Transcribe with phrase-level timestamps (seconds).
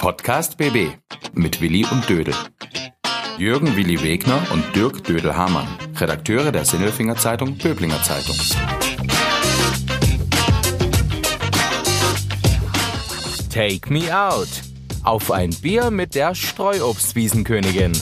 [0.00, 0.92] Podcast BB
[1.34, 2.32] mit Willi und Dödel.
[3.36, 8.34] Jürgen Willi Wegner und Dirk Dödel-Hamann, Redakteure der Sinnelfinger Zeitung Böblinger Zeitung.
[13.52, 14.48] Take me out.
[15.04, 17.92] Auf ein Bier mit der Streuobstwiesenkönigin.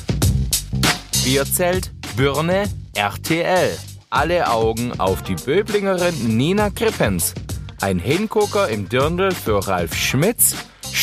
[1.25, 3.77] Bierzelt, Birne, RTL.
[4.09, 7.35] Alle Augen auf die Böblingerin Nina Krippens.
[7.81, 10.55] Ein Hingucker im Dirndl für Ralf Schmitz,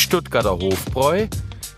[0.06, 1.26] Stuttgarter Hofbräu,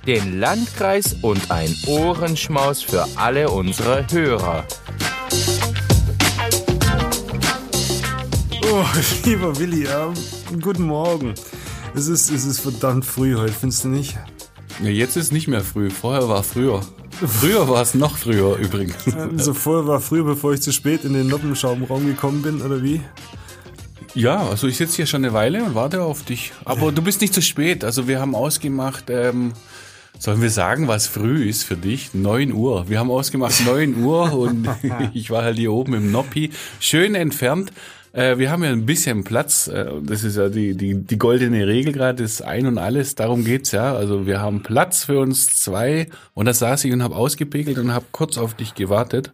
[0.06, 4.66] den Landkreis und ein Ohrenschmaus für alle unsere Hörer.
[8.70, 8.84] Oh,
[9.24, 10.12] lieber Willi, ja,
[10.60, 11.32] guten Morgen.
[11.94, 14.18] Es ist, es ist verdammt früh heute, findest du nicht?
[14.82, 15.88] Ja, jetzt ist nicht mehr früh.
[15.88, 16.82] Vorher war früher.
[17.26, 19.06] Früher war es noch früher übrigens.
[19.16, 23.00] Also vorher war früher, bevor ich zu spät in den Noppenschaumraum gekommen bin, oder wie?
[24.14, 26.52] Ja, also ich sitze hier schon eine Weile und warte auf dich.
[26.64, 27.84] Aber du bist nicht zu spät.
[27.84, 29.52] Also wir haben ausgemacht, ähm,
[30.18, 32.14] sollen wir sagen, was früh ist für dich?
[32.14, 32.88] 9 Uhr.
[32.88, 34.68] Wir haben ausgemacht 9 Uhr und
[35.14, 37.72] ich war halt hier oben im Noppi, schön entfernt.
[38.12, 39.68] Äh, wir haben ja ein bisschen Platz.
[39.68, 43.14] Äh, das ist ja die, die, die goldene Regel gerade, das Ein und Alles.
[43.14, 43.94] Darum geht's ja.
[43.94, 46.08] Also wir haben Platz für uns zwei.
[46.34, 49.32] Und da saß ich und habe ausgepegelt und habe kurz auf dich gewartet.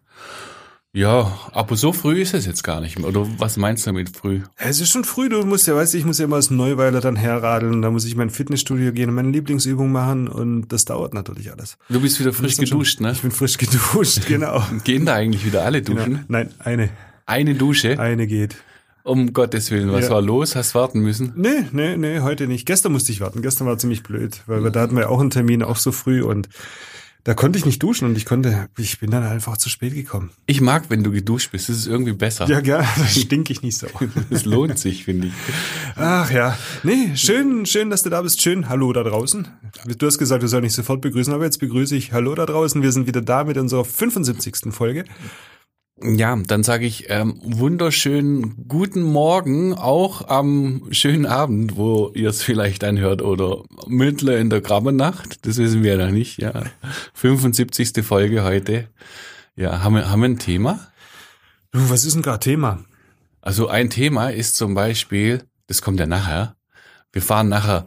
[0.97, 3.09] Ja, aber so früh ist es jetzt gar nicht mehr.
[3.09, 4.43] Oder was meinst du damit früh?
[4.57, 7.01] Es ist schon früh, du musst ja, weißt du, ich muss ja immer aus Neuweiler
[7.01, 11.13] dann herradeln, da muss ich mein Fitnessstudio gehen und meine Lieblingsübung machen und das dauert
[11.13, 11.79] natürlich alles.
[11.89, 13.13] Du bist wieder frisch geduscht, schon, ne?
[13.13, 14.63] Ich bin frisch geduscht, genau.
[14.85, 15.99] Gehen da eigentlich wieder alle genau.
[16.05, 16.25] duschen?
[16.29, 16.91] Nein, eine.
[17.27, 17.99] Eine Dusche?
[17.99, 18.55] Eine geht.
[19.03, 20.13] Um Gottes Willen, was Ja.
[20.13, 20.55] war los?
[20.55, 21.33] Hast warten müssen?
[21.35, 22.67] Nee, nee, nee, heute nicht.
[22.67, 23.43] Gestern musste ich warten.
[23.43, 26.23] Gestern war ziemlich blöd, weil wir, da hatten wir auch einen Termin, auch so früh
[26.23, 26.49] und
[27.25, 30.31] da konnte ich nicht duschen und ich konnte, ich bin dann einfach zu spät gekommen.
[30.45, 31.71] Ich mag, wenn du geduscht bist.
[31.71, 32.47] Das ist irgendwie besser.
[32.47, 33.87] Ja, gerne, da stink ich nicht so.
[34.31, 35.33] Das lohnt sich, finde ich.
[35.97, 36.59] Ach ja.
[36.83, 38.43] Nee, schön, schön, dass du da bist.
[38.43, 38.69] Schön.
[38.69, 39.49] Hallo da draußen.
[39.99, 42.83] Du hast gesagt, du sollst mich sofort begrüßen, aber jetzt begrüße ich Hallo da draußen.
[42.83, 44.73] Wir sind wieder da mit unserer 75.
[44.73, 45.05] Folge.
[46.03, 52.43] Ja, dann sage ich ähm, wunderschönen guten Morgen, auch am schönen Abend, wo ihr es
[52.43, 56.39] vielleicht anhört, oder mittler in der Krabbernacht, das wissen wir ja noch nicht.
[56.39, 56.65] Ja,
[57.15, 58.05] 75.
[58.05, 58.89] Folge heute.
[59.55, 60.89] Ja, haben wir, haben wir ein Thema?
[61.71, 62.85] Du, was ist denn gerade Thema?
[63.41, 66.57] Also ein Thema ist zum Beispiel, das kommt ja nachher,
[67.13, 67.85] wir fahren nachher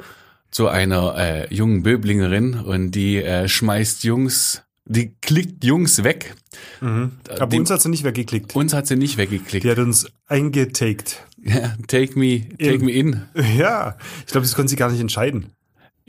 [0.49, 6.35] zu einer äh, jungen Böblingerin und die äh, schmeißt Jungs, die klickt Jungs weg.
[6.81, 8.55] Aber Die- uns hat sie nicht weggeklickt.
[8.55, 9.63] Uns hat sie nicht weggeklickt.
[9.65, 11.23] Die hat uns eingetaked.
[11.43, 13.21] Ja, take me, take In- me in.
[13.57, 15.51] Ja, ich glaube, das konnte sie gar nicht entscheiden.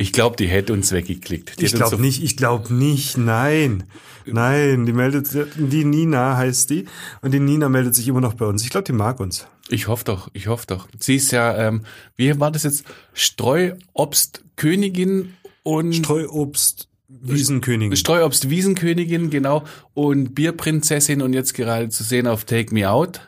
[0.00, 1.60] Ich glaube, die hätte uns weggeklickt.
[1.60, 3.84] Die Ich glaube so- nicht, ich glaube nicht, nein.
[4.26, 6.84] Nein, die meldet, die Nina heißt die
[7.22, 8.62] und die Nina meldet sich immer noch bei uns.
[8.62, 9.46] Ich glaube, die mag uns.
[9.70, 10.86] Ich hoffe doch, ich hoffe doch.
[11.00, 11.82] Sie ist ja, ähm,
[12.16, 12.84] wie war das jetzt?
[13.12, 17.96] Streuobstkönigin und Streuobst, Wiesenkönigin.
[17.96, 19.64] Streuobst-Wiesenkönigin, genau,
[19.94, 23.20] und Bierprinzessin und jetzt gerade zu sehen auf Take Me Out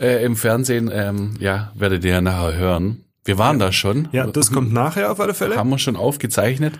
[0.00, 0.90] äh, im Fernsehen.
[0.92, 3.04] Ähm, ja, werdet ihr ja nachher hören.
[3.24, 4.08] Wir waren da schon.
[4.12, 5.56] Ja, das kommt nachher auf alle Fälle.
[5.56, 6.78] haben wir schon aufgezeichnet.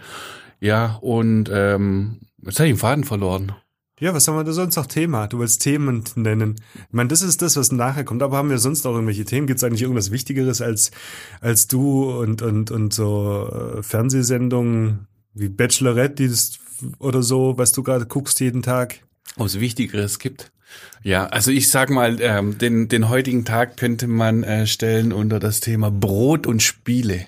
[0.61, 3.53] Ja, und ähm, jetzt habe ich den Faden verloren.
[3.99, 5.27] Ja, was haben wir da sonst noch Thema?
[5.27, 6.57] Du willst Themen nennen.
[6.75, 8.23] Ich meine, das ist das, was nachher kommt.
[8.23, 9.47] Aber haben wir sonst noch irgendwelche Themen?
[9.47, 10.91] Gibt es eigentlich irgendwas Wichtigeres als,
[11.41, 16.59] als du und, und, und so äh, Fernsehsendungen wie Bachelorette die das,
[16.99, 19.01] oder so, was du gerade guckst jeden Tag?
[19.37, 20.51] Ob es Wichtigeres gibt?
[21.03, 25.39] Ja, also ich sag mal, ähm, den, den heutigen Tag könnte man äh, stellen unter
[25.39, 27.27] das Thema Brot und Spiele.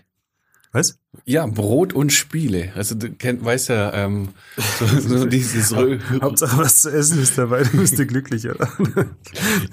[0.73, 0.99] Was?
[1.25, 2.73] Ja, Brot und Spiele.
[2.75, 4.31] Also du kennt, weißt ja, ähm,
[4.79, 8.71] so, so dieses Hauptsache was zu essen ist dabei, dann bist du glücklich, oder?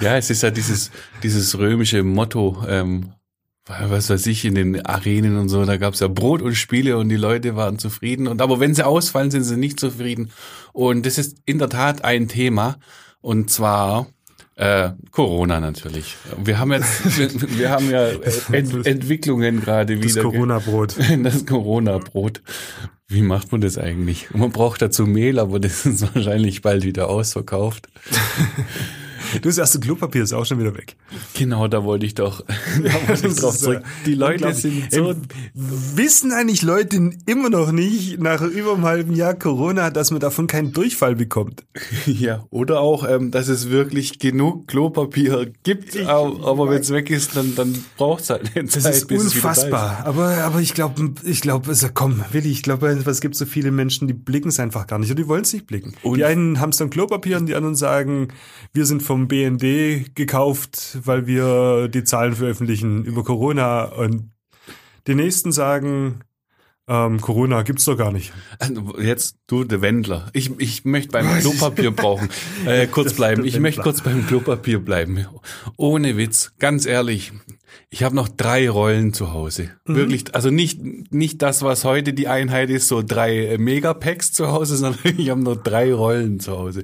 [0.02, 0.92] Ja, es ist ja dieses,
[1.24, 3.12] dieses römische Motto, ähm,
[3.68, 7.10] was weiß ich, in den Arenen und so, da gab's ja Brot und Spiele und
[7.10, 8.28] die Leute waren zufrieden.
[8.28, 10.32] Und aber wenn sie ausfallen, sind sie nicht zufrieden.
[10.72, 12.78] Und das ist in der Tat ein Thema.
[13.22, 14.08] Und zwar
[14.56, 16.16] äh, Corona natürlich.
[16.38, 18.08] Wir haben jetzt, wir, wir haben ja
[18.52, 20.22] Ent, Entwicklungen gerade Das wieder.
[20.22, 20.96] Corona-Brot.
[21.24, 22.42] Das Corona-Brot.
[23.08, 24.32] Wie macht man das eigentlich?
[24.32, 27.90] Man braucht dazu Mehl, aber das ist wahrscheinlich bald wieder ausverkauft.
[29.42, 30.96] Du, das erste Klopapier ist auch schon wieder weg.
[31.36, 32.42] Genau, da wollte ich doch,
[32.84, 33.84] da wollte ich drauf ist, zurück.
[34.06, 35.22] Die Leute sind so, Ähm,
[35.54, 40.48] Wissen eigentlich Leute immer noch nicht, nach über einem halben Jahr Corona, dass man davon
[40.48, 41.66] keinen Durchfall bekommt?
[42.06, 47.10] ja, oder auch, ähm, dass es wirklich genug Klopapier gibt, aber, aber wenn es weg
[47.10, 50.06] ist, dann, dann braucht es halt eine Das Zeit, ist bis es wieder da unfassbar.
[50.06, 53.72] Aber, aber ich glaube, ich glaube, also komm, Willi, ich glaube, es gibt so viele
[53.72, 55.94] Menschen, die blicken es einfach gar nicht und die wollen es nicht blicken.
[56.04, 58.30] Und- die einen haben es dann Klopapier und die anderen sagen,
[58.74, 64.32] wir sind vom BND gekauft, weil wir die Zahlen veröffentlichen über Corona und
[65.08, 66.22] die nächsten sagen,
[66.88, 68.32] Ähm, Corona gibt's doch gar nicht.
[69.00, 70.30] Jetzt du, der Wendler.
[70.34, 72.30] Ich, ich möchte beim Klopapier brauchen.
[72.68, 73.44] Äh, kurz bleiben.
[73.44, 75.26] Ich möchte kurz beim Klopapier bleiben.
[75.78, 77.32] Ohne Witz, ganz ehrlich.
[77.90, 79.70] Ich habe noch drei Rollen zu Hause.
[79.86, 79.96] Mhm.
[79.96, 80.80] Wirklich, also nicht
[81.12, 85.30] nicht das, was heute die Einheit ist, so drei äh, Megapacks zu Hause, sondern ich
[85.30, 86.84] habe noch drei Rollen zu Hause.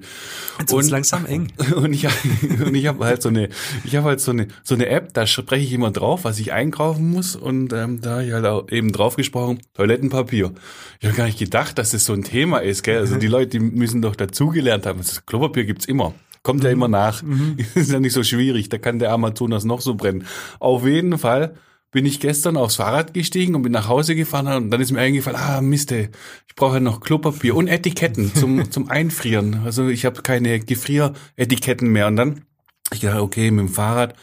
[0.59, 1.51] Jetzt wird's langsam eng.
[1.75, 3.49] Und ich, und ich habe halt so eine,
[3.83, 6.53] ich habe halt so eine, so eine App, da spreche ich immer drauf, was ich
[6.53, 7.35] einkaufen muss.
[7.35, 10.51] Und ähm, da habe ich halt auch eben drauf gesprochen, Toilettenpapier.
[10.99, 12.99] Ich habe gar nicht gedacht, dass das so ein Thema ist, gell?
[12.99, 14.99] Also die Leute, die müssen doch dazugelernt haben.
[14.99, 16.13] Das Klopapier gibt's immer.
[16.43, 17.23] Kommt ja immer nach.
[17.75, 18.69] Ist ja nicht so schwierig.
[18.69, 20.25] Da kann der Amazonas noch so brennen.
[20.59, 21.55] Auf jeden Fall
[21.91, 25.01] bin ich gestern aufs Fahrrad gestiegen und bin nach Hause gefahren und dann ist mir
[25.01, 26.07] eingefallen, ah Mist, ey,
[26.47, 29.61] ich brauche ja noch Klopapier und Etiketten zum, zum Einfrieren.
[29.65, 32.07] Also ich habe keine Gefrieretiketten mehr.
[32.07, 32.45] Und dann
[32.93, 34.15] ich dachte, okay, mit dem Fahrrad,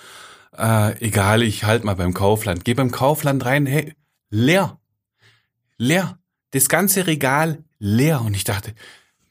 [0.56, 2.65] äh, egal, ich halt mal beim Kaufland.
[2.65, 3.94] Geh beim Kaufland rein, hey,
[4.31, 4.79] leer.
[5.76, 6.19] Leer.
[6.50, 8.20] Das ganze Regal leer.
[8.23, 8.75] Und ich dachte,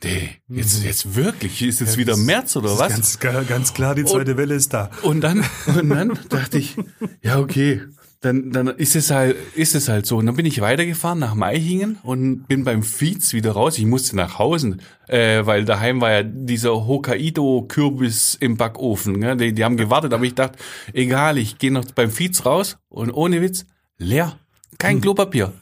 [0.04, 3.20] nee, jetzt, jetzt wirklich, ist jetzt wieder März oder was?
[3.20, 4.90] Ganz, ganz klar, die zweite Welle ist da.
[5.02, 6.76] Und dann, und dann dachte ich,
[7.22, 7.82] ja, okay,
[8.22, 10.18] dann, dann ist es halt, ist es halt so.
[10.18, 13.78] Und dann bin ich weitergefahren nach Maihingen und bin beim Fietz wieder raus.
[13.78, 14.78] Ich musste nach Hause,
[15.08, 19.20] äh, weil daheim war ja dieser Hokkaido-Kürbis im Backofen.
[19.20, 19.38] Ne?
[19.38, 20.58] Die, die haben gewartet, aber ich dachte,
[20.94, 23.66] egal, ich gehe noch beim Fietz raus und ohne Witz,
[23.98, 24.38] leer.
[24.80, 25.54] Kein Klopapier.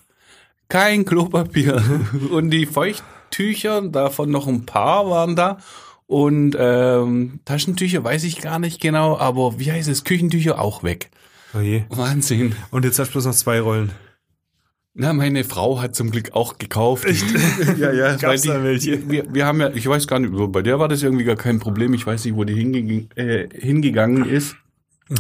[0.68, 1.84] Kein Klopapier.
[2.32, 2.66] Und die
[3.36, 5.58] Feuchttücher, davon noch ein paar waren da.
[6.08, 10.04] Und ähm, Taschentücher weiß ich gar nicht genau, aber wie heißt es?
[10.04, 11.10] Küchentücher auch weg.
[11.54, 11.84] Oh je.
[11.90, 12.56] Wahnsinn.
[12.72, 13.92] Und jetzt hast du bloß noch zwei Rollen.
[14.94, 17.06] Na, meine Frau hat zum Glück auch gekauft.
[17.06, 17.26] Echt?
[17.78, 18.16] ja, ja.
[18.20, 19.10] Gab's die, da welche?
[19.10, 21.60] Wir, wir haben ja, ich weiß gar nicht, bei der war das irgendwie gar kein
[21.60, 21.94] Problem.
[21.94, 24.56] Ich weiß nicht, wo die hingegangen, äh, hingegangen ist.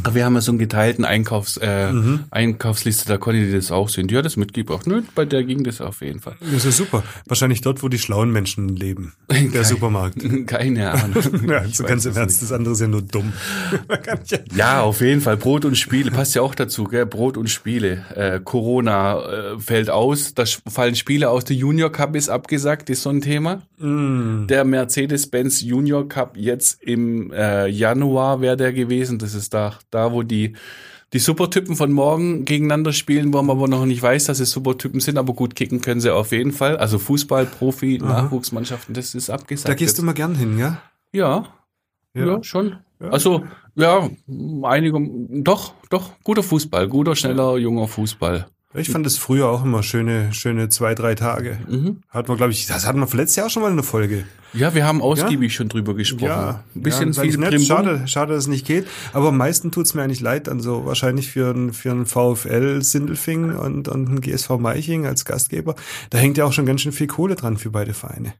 [0.04, 1.92] Aber wir haben ja so einen geteilten Einkaufs, äh,
[2.32, 4.08] Einkaufsliste, da konnte die das auch sehen.
[4.08, 4.88] Die hat das mitgebracht.
[4.88, 6.36] Nö, bei der ging das auf jeden Fall.
[6.52, 7.04] Das ist super.
[7.28, 9.14] Wahrscheinlich dort, wo die schlauen Menschen leben.
[9.30, 10.18] Der Kein- Supermarkt.
[10.48, 11.16] Keine Ahnung.
[11.48, 13.34] Ja, so ganz im Ernst, das andere ist ja nur dumm.
[14.26, 15.38] Ja- Ja, auf jeden Fall.
[15.38, 17.06] Brot und Spiele passt ja auch dazu, gell?
[17.06, 18.04] Brot und Spiele.
[18.16, 21.46] Äh, Corona äh, fällt aus, da fallen Spiele aus.
[21.46, 23.62] Der Junior Cup ist abgesagt, ist so ein Thema.
[23.78, 29.20] Der Mercedes-Benz Junior Cup jetzt im äh, Januar wäre der gewesen.
[29.20, 30.54] Das ist da, da wo die
[31.13, 35.00] die Supertypen von morgen gegeneinander spielen, wo man aber noch nicht weiß, dass es Supertypen
[35.00, 36.75] sind, aber gut kicken können sie auf jeden Fall.
[36.77, 39.69] Also Fußball, Profi, Nachwuchsmannschaften, das ist abgesagt.
[39.69, 40.00] Da gehst jetzt.
[40.00, 40.81] du mal gern hin, ja?
[41.13, 41.45] Ja,
[42.16, 42.77] ja, schon.
[43.00, 43.44] Also,
[43.75, 44.10] ja,
[44.63, 44.98] einige,
[45.42, 48.48] doch, doch, guter Fußball, guter, schneller, junger Fußball.
[48.77, 51.57] Ich fand es früher auch immer schöne, schöne zwei, drei Tage.
[51.68, 52.01] Mhm.
[52.10, 54.25] Hat man, glaube ich, das hatten wir letztes Jahr schon mal eine Folge.
[54.54, 56.60] Ja, wir haben ausgiebig schon drüber gesprochen.
[56.75, 57.62] Ein bisschen ja, viel nett.
[57.62, 58.88] Schade, schade, dass es nicht geht.
[59.12, 62.81] Aber am meisten tut's mir eigentlich leid, dann so wahrscheinlich für einen für einen VfL
[62.81, 65.75] Sindelfing und, und einen GSV Meiching als Gastgeber.
[66.10, 68.33] Da hängt ja auch schon ganz schön viel Kohle dran für beide Vereine.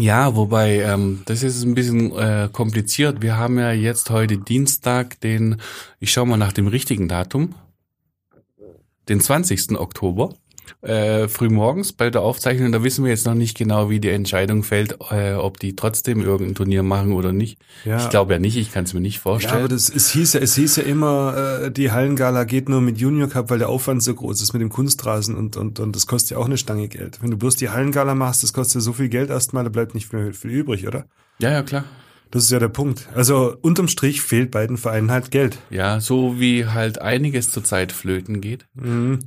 [0.00, 3.20] Ja, wobei, ähm, das ist ein bisschen äh, kompliziert.
[3.20, 5.56] Wir haben ja jetzt heute Dienstag den,
[6.00, 7.54] ich schau mal nach dem richtigen Datum,
[9.08, 9.78] den 20.
[9.78, 10.34] Oktober.
[10.80, 14.62] Äh, frühmorgens bei der Aufzeichnung, da wissen wir jetzt noch nicht genau, wie die Entscheidung
[14.62, 17.58] fällt, äh, ob die trotzdem irgendein Turnier machen oder nicht.
[17.84, 17.98] Ja.
[17.98, 19.56] Ich glaube ja nicht, ich kann es mir nicht Ja, vorstellen.
[19.58, 22.98] aber das, es hieß ja, es hieß ja immer, äh, die Hallengala geht nur mit
[22.98, 26.06] Junior Cup, weil der Aufwand so groß ist mit dem Kunstrasen und, und, und das
[26.06, 27.20] kostet ja auch eine Stange Geld.
[27.22, 29.94] Wenn du bloß die Hallengala machst, das kostet ja so viel Geld erstmal, da bleibt
[29.94, 31.04] nicht mehr viel übrig, oder?
[31.38, 31.84] ja, ja, klar.
[32.32, 33.08] Das ist ja der Punkt.
[33.14, 35.58] Also unterm Strich fehlt beiden Vereinen halt Geld.
[35.68, 38.66] Ja, so wie halt einiges zurzeit flöten geht.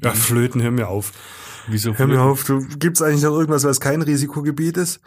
[0.04, 1.14] Ja, Flöten, hör mir auf.
[1.68, 2.30] Wieso Hör mir flöten?
[2.32, 5.00] auf, du gibt's eigentlich noch irgendwas, was kein Risikogebiet ist?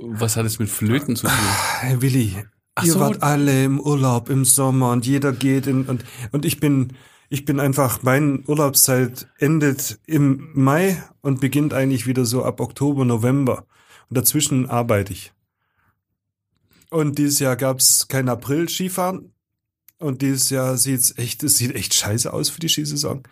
[0.00, 1.36] Was hat es mit Flöten zu tun?
[1.80, 2.36] Hey Willi,
[2.74, 3.00] Ach ihr so.
[3.00, 6.92] wart alle im Urlaub im Sommer und jeder geht in und und ich bin
[7.30, 13.04] ich bin einfach meine Urlaubszeit endet im Mai und beginnt eigentlich wieder so ab Oktober
[13.06, 13.64] November
[14.10, 15.32] und dazwischen arbeite ich.
[16.92, 19.32] Und dieses Jahr gab's kein April Skifahren
[19.98, 23.22] und dieses Jahr sieht's echt es sieht echt scheiße aus für die Skisaison.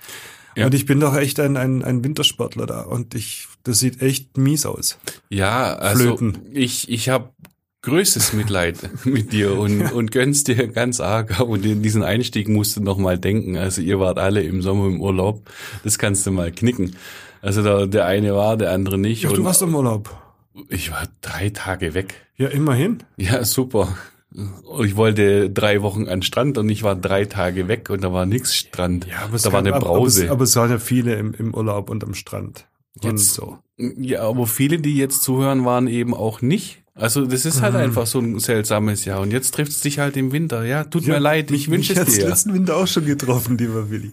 [0.56, 0.64] Ja.
[0.64, 4.38] Und ich bin doch echt ein, ein, ein Wintersportler da und ich das sieht echt
[4.38, 4.98] mies aus.
[5.28, 6.38] Ja, also Flöten.
[6.54, 7.34] ich, ich habe
[7.82, 11.40] größtes Mitleid mit dir und, und gönn's dir ganz arg.
[11.40, 13.58] Und in diesen Einstieg musst du noch mal denken.
[13.58, 15.50] Also ihr wart alle im Sommer im Urlaub.
[15.84, 16.96] Das kannst du mal knicken.
[17.42, 19.26] Also der, der eine war, der andere nicht.
[19.26, 20.29] Ach, du warst im Urlaub.
[20.69, 22.14] Ich war drei Tage weg.
[22.37, 23.02] Ja, immerhin.
[23.16, 23.97] Ja, super.
[24.33, 28.12] Und ich wollte drei Wochen an Strand und ich war drei Tage weg und da
[28.12, 29.07] war nix Strand.
[29.35, 30.23] es da war eine Brause.
[30.23, 32.66] Aber es, aber es waren ja viele im, im Urlaub und am Strand.
[33.02, 33.59] Und Jetzt- so.
[33.76, 36.83] Ja, aber viele, die jetzt zuhören, waren eben auch nicht.
[36.95, 37.62] Also das ist Mhm.
[37.62, 39.21] halt einfach so ein seltsames Jahr.
[39.21, 40.64] Und jetzt trifft es dich halt im Winter.
[40.64, 42.28] Ja, tut mir leid, ich wünsche es dir.
[42.28, 44.12] letzten Winter auch schon getroffen, lieber Willi.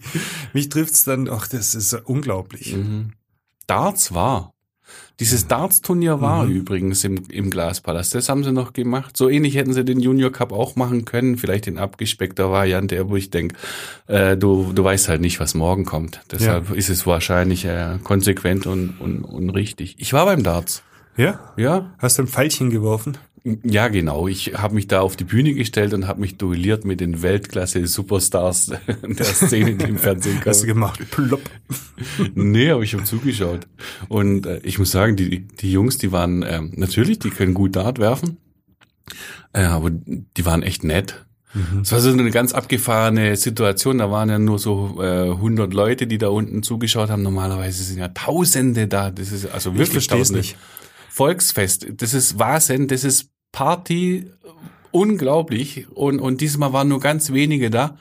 [0.54, 2.74] Mich trifft's dann, ach, das ist ja unglaublich.
[2.76, 3.10] Mhm.
[3.66, 4.52] Darts war.
[5.20, 8.14] Dieses Darts-Turnier war übrigens im, im Glaspalast.
[8.14, 9.16] Das haben sie noch gemacht.
[9.16, 11.36] So ähnlich hätten sie den Junior Cup auch machen können.
[11.36, 13.56] Vielleicht in abgespeckter Variante, wo ich denke,
[14.06, 16.20] äh, du, du weißt halt nicht, was morgen kommt.
[16.30, 19.96] Deshalb ist es wahrscheinlich äh, konsequent und, und, und richtig.
[19.98, 20.82] Ich war beim Darts.
[21.16, 21.52] Ja?
[21.56, 23.18] Ja, Hast du ein Pfeilchen geworfen?
[23.64, 24.28] Ja, genau.
[24.28, 28.72] Ich habe mich da auf die Bühne gestellt und habe mich duelliert mit den Weltklasse-Superstars
[29.02, 31.00] der Szene, die im Fernsehen Hast du gemacht?
[31.10, 31.42] Plopp.
[32.34, 33.66] Nee, aber ich habe zugeschaut.
[34.08, 37.76] Und äh, ich muss sagen, die, die Jungs, die waren ähm, natürlich, die können gut
[37.76, 38.38] Dart werfen,
[39.52, 41.26] äh, aber die waren echt nett.
[41.82, 43.98] Es war so eine ganz abgefahrene Situation.
[43.98, 47.22] Da waren ja nur so äh, 100 Leute, die da unten zugeschaut haben.
[47.22, 49.10] Normalerweise sind ja Tausende da.
[49.10, 50.40] Das ist also wirklich versteh's Tausende.
[50.40, 50.56] nicht.
[51.18, 51.88] Volksfest.
[51.96, 52.86] Das ist Wahnsinn.
[52.86, 54.30] Das ist Party.
[54.92, 55.88] Unglaublich.
[55.90, 57.96] Und, und diesmal waren nur ganz wenige da.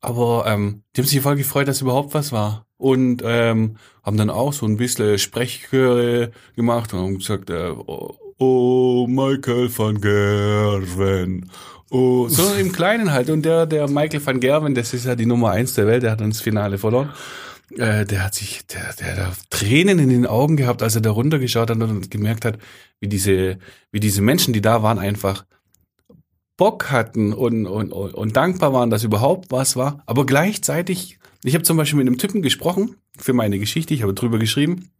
[0.00, 2.66] Aber ähm, die haben sich voll gefreut, dass überhaupt was war.
[2.78, 8.16] Und ähm, haben dann auch so ein bisschen Sprechchöre gemacht und haben gesagt, äh, oh,
[8.38, 11.50] oh, Michael van Gerwen.
[11.90, 13.28] Oh, so im Kleinen halt.
[13.28, 16.12] Und der, der Michael van Gerwen, das ist ja die Nummer eins der Welt, der
[16.12, 17.10] hat das Finale verloren.
[17.78, 21.10] Äh, der hat sich, der, der hat Tränen in den Augen gehabt, als er da
[21.10, 22.58] runtergeschaut hat und gemerkt hat,
[23.00, 23.58] wie diese,
[23.90, 25.44] wie diese Menschen, die da waren, einfach
[26.56, 30.02] Bock hatten und, und, und, und dankbar waren, dass überhaupt was war.
[30.06, 34.14] Aber gleichzeitig, ich habe zum Beispiel mit einem Typen gesprochen für meine Geschichte, ich habe
[34.14, 34.90] drüber geschrieben.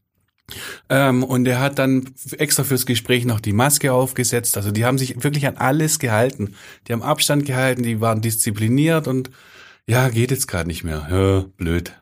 [0.88, 4.57] Ähm, und der hat dann extra fürs Gespräch noch die Maske aufgesetzt.
[4.57, 6.55] Also die haben sich wirklich an alles gehalten.
[6.87, 9.31] Die haben Abstand gehalten, die waren diszipliniert und
[9.87, 11.07] ja, geht jetzt gerade nicht mehr.
[11.11, 12.01] Ja, blöd.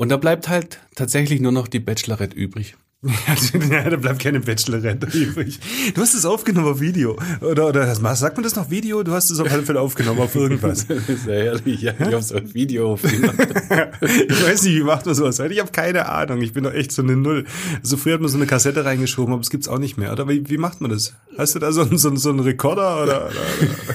[0.00, 2.74] Und da bleibt halt tatsächlich nur noch die Bachelorette übrig.
[3.70, 5.58] ja, da bleibt keine Bachelorette übrig.
[5.94, 7.16] Du hast es aufgenommen auf Video.
[7.40, 9.02] Oder, oder sagt man das noch Video?
[9.02, 10.86] Du hast es auf alle Fälle aufgenommen auf irgendwas.
[10.90, 11.80] Das ist ja herrlich.
[11.80, 13.38] Ja, ich habe so ein Video aufgenommen.
[14.28, 15.54] ich weiß nicht, wie macht man sowas heute?
[15.54, 16.42] Ich habe keine Ahnung.
[16.42, 17.46] Ich bin doch echt so eine Null.
[17.82, 20.12] So früher hat man so eine Kassette reingeschoben, aber es gibt's auch nicht mehr.
[20.12, 21.14] Oder wie, wie macht man das?
[21.38, 23.30] Hast du da so, einen- so, einen- so einen Rekorder oder,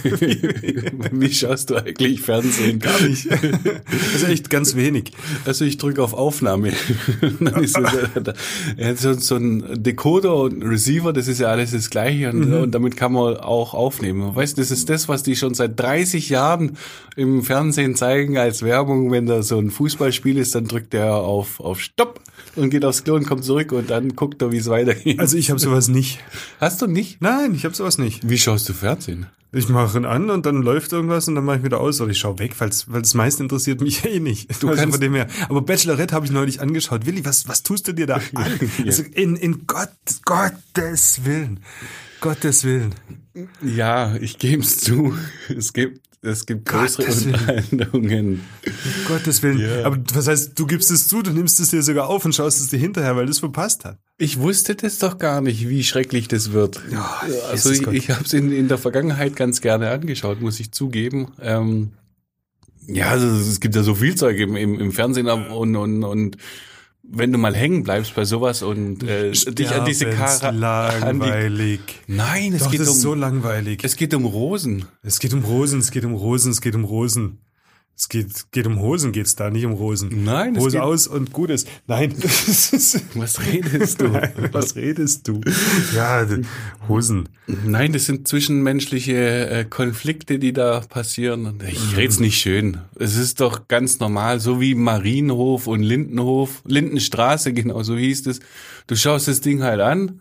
[0.04, 2.80] oder, oder Wie schaust du eigentlich Fernsehen?
[2.80, 3.28] gar nicht?
[4.14, 5.12] Also echt ganz wenig.
[5.46, 6.72] Also ich drücke auf Aufnahme.
[7.40, 11.90] Dann ist es, hat so, ein Decoder und ein Receiver, das ist ja alles das
[11.90, 14.36] gleiche und, und damit kann man auch aufnehmen.
[14.36, 16.78] Weißt du, das ist das, was die schon seit 30 Jahren
[17.16, 19.12] im Fernsehen zeigen als Werbung.
[19.12, 22.22] Wenn da so ein Fußballspiel ist, dann drückt er auf, auf Stopp
[22.56, 25.20] und geht aufs Klo und kommt zurück und dann guckt er, wie es weitergeht.
[25.20, 26.20] Also ich habe sowas nicht.
[26.60, 27.22] Hast du nicht?
[27.22, 28.30] Nein, ich habe sowas nicht.
[28.30, 29.28] Wie schaust du Fernsehen?
[29.58, 32.12] Ich mache ihn an und dann läuft irgendwas und dann mache ich wieder aus oder
[32.12, 34.50] ich schaue weg, weil's, weil das meiste interessiert mich eh nicht.
[34.62, 35.28] Du also kannst- von dem her.
[35.48, 37.06] Aber Bachelorette habe ich neulich angeschaut.
[37.06, 38.46] Willi, was, was tust du dir da an?
[38.86, 39.90] also in, in Gott,
[40.26, 41.62] Gottes Willen.
[42.20, 42.96] Gottes Willen.
[43.62, 45.16] Ja, ich gebe es zu.
[45.48, 47.26] Es gibt, es gibt größere Gottes.
[47.26, 48.42] Unterhaltungen.
[49.08, 49.60] Gottes Willen.
[49.60, 49.86] Ja.
[49.86, 52.60] Aber was heißt, du gibst es zu, du nimmst es dir sogar auf und schaust
[52.60, 54.00] es dir hinterher, weil das verpasst hat.
[54.18, 56.82] Ich wusste das doch gar nicht, wie schrecklich das wird.
[56.92, 57.94] Ja, also Jesus ich, Gott.
[57.94, 61.32] ich habe es in, in der Vergangenheit ganz gerne angeschaut, muss ich zugeben.
[61.42, 61.92] Ähm,
[62.88, 66.38] ja, also es gibt ja so viel Zeug im, im, im Fernsehen und, und, und
[67.12, 71.28] wenn du mal hängen bleibst bei sowas und äh, dich an diese Kara an die,
[71.28, 71.80] langweilig.
[72.08, 73.82] Nein, es Doch, geht das um ist so langweilig.
[73.84, 74.86] es geht um Rosen.
[75.02, 77.40] Es geht um Rosen, es geht um Rosen, es geht um Rosen.
[77.98, 80.26] Es geht, geht um Hosen, geht's da, nicht um Rosen.
[80.26, 81.66] Nein, es Hose aus und gut ist.
[81.88, 84.10] Nein, Was redest du?
[84.10, 85.40] Nein, was redest du?
[85.96, 86.28] Ja,
[86.90, 87.30] Hosen.
[87.48, 91.60] Nein, das sind zwischenmenschliche äh, Konflikte, die da passieren.
[91.66, 92.80] Ich red's nicht schön.
[93.00, 98.42] Es ist doch ganz normal, so wie Marienhof und Lindenhof, Lindenstraße, genau so hieß es.
[98.88, 100.20] Du schaust das Ding halt an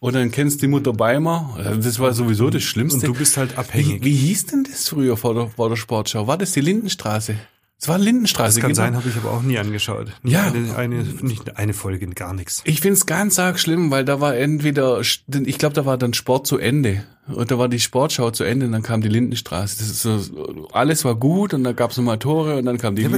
[0.00, 1.58] und dann kennst die Mutter Beimer.
[1.82, 3.06] Das war sowieso das Schlimmste.
[3.06, 4.04] Und du bist halt wie, abhängig.
[4.04, 6.26] wie hieß denn das früher vor der, vor der Sportschau?
[6.26, 7.36] War das die Lindenstraße?
[7.78, 8.82] Es war Lindenstraße, Das kann genau.
[8.82, 10.08] sein, habe ich aber auch nie angeschaut.
[10.24, 10.46] Ja.
[10.46, 12.62] Eine, eine, nicht eine Folge, gar nichts.
[12.64, 16.46] Ich find's ganz arg schlimm, weil da war entweder, ich glaube, da war dann Sport
[16.46, 17.04] zu Ende.
[17.28, 19.78] Und da war die Sportschau zu Ende und dann kam die Lindenstraße.
[19.78, 23.02] Das ist so, alles war gut und dann gab's nochmal Tore und dann kam die
[23.02, 23.08] Ja,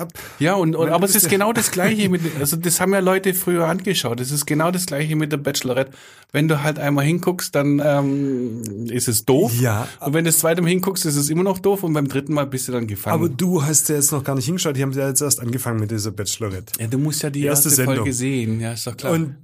[0.00, 0.12] ab.
[0.38, 3.34] Ja, und, und aber es ist genau das Gleiche mit, also das haben ja Leute
[3.34, 4.20] früher angeschaut.
[4.20, 5.90] Es ist genau das Gleiche mit der Bachelorette.
[6.30, 9.52] Wenn du halt einmal hinguckst, dann ähm, ist es doof.
[9.60, 12.06] Ja, Und wenn du das zweite Mal hinguckst, ist es immer noch doof und beim
[12.08, 13.14] dritten Mal bist du dann gefangen.
[13.14, 14.76] Aber du hast ja jetzt noch gar nicht hingeschaut.
[14.76, 16.80] Die haben ja jetzt erst angefangen mit dieser Bachelorette.
[16.80, 17.84] ja, du musst ja die, Die erste erste.
[17.84, 18.60] Folge sehen.
[18.60, 19.12] Ja, ist doch klar.
[19.12, 19.36] Und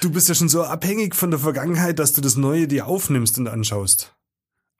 [0.00, 3.38] du bist ja schon so abhängig von der Vergangenheit, dass du das Neue dir aufnimmst
[3.38, 4.16] und anschaust.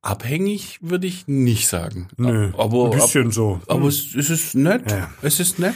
[0.02, 2.08] Abhängig würde ich nicht sagen.
[2.16, 3.60] Nö, aber, ein bisschen so.
[3.66, 4.90] aber es, es ist nett.
[4.90, 5.10] Ja.
[5.20, 5.74] Es ist nett.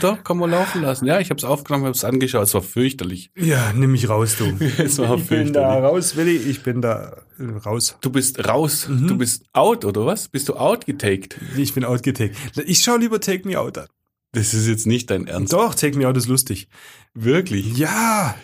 [0.00, 1.06] Doch, kann man laufen lassen.
[1.06, 2.44] Ja, ich habe es aufgenommen, habe es angeschaut.
[2.44, 3.30] Es war fürchterlich.
[3.36, 4.56] Ja, nimm mich raus, du.
[4.78, 6.36] Es war Ich bin da raus, Willi.
[6.36, 7.96] Ich bin da äh, raus.
[8.00, 8.88] Du bist raus.
[8.88, 9.08] Mhm.
[9.08, 10.28] Du bist out, oder was?
[10.28, 11.36] Bist du outgetaked?
[11.56, 12.36] Ich bin outgetaked.
[12.64, 13.86] Ich schaue lieber Take Me Out an.
[14.32, 15.52] Das ist jetzt nicht dein Ernst.
[15.52, 16.68] Doch, Take Me Out ist lustig.
[17.14, 17.76] Wirklich?
[17.76, 18.34] Ja,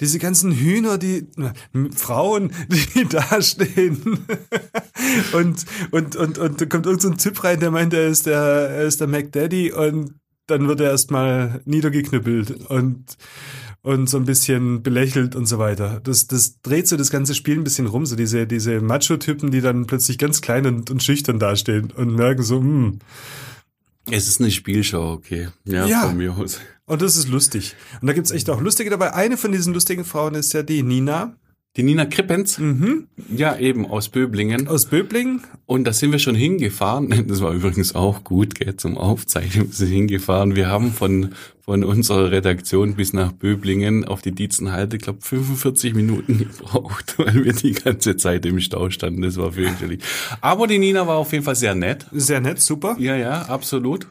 [0.00, 1.52] diese ganzen Hühner, die na,
[1.94, 2.52] Frauen,
[2.94, 4.26] die da stehen.
[5.32, 8.26] und, und, und, und da kommt irgend so ein Typ rein, der meint, er ist
[8.26, 10.14] der, er ist der McDaddy und
[10.46, 13.16] dann wird er erstmal niedergeknüppelt und,
[13.82, 16.00] und so ein bisschen belächelt und so weiter.
[16.04, 19.60] Das, das dreht so das ganze Spiel ein bisschen rum, so diese, diese Macho-Typen, die
[19.60, 23.00] dann plötzlich ganz klein und, und schüchtern dastehen und merken so, hm,
[24.10, 25.48] Es ist eine Spielshow, okay.
[25.64, 26.02] Ja, Ja.
[26.08, 26.60] von mir aus.
[26.86, 27.74] und das ist lustig.
[28.00, 29.12] Und da gibt's echt auch lustige dabei.
[29.14, 31.36] Eine von diesen lustigen Frauen ist ja die Nina
[31.76, 33.06] Die Nina Krippens, mhm.
[33.28, 34.66] ja eben aus Böblingen.
[34.66, 35.42] aus Böbling.
[35.66, 37.12] Und da sind wir schon hingefahren.
[37.26, 39.66] Das war übrigens auch gut, gell, zum Aufzeichnen.
[39.66, 40.56] Wir sind hingefahren.
[40.56, 46.38] Wir haben von, von unserer Redaktion bis nach Böblingen auf die Dietzenhalte, glaube 45 Minuten
[46.38, 49.20] gebraucht, weil wir die ganze Zeit im Stau standen.
[49.20, 50.00] Das war fürchterlich.
[50.40, 52.06] Aber die Nina war auf jeden Fall sehr nett.
[52.10, 52.96] Sehr nett, super.
[52.98, 54.06] Ja, ja, absolut.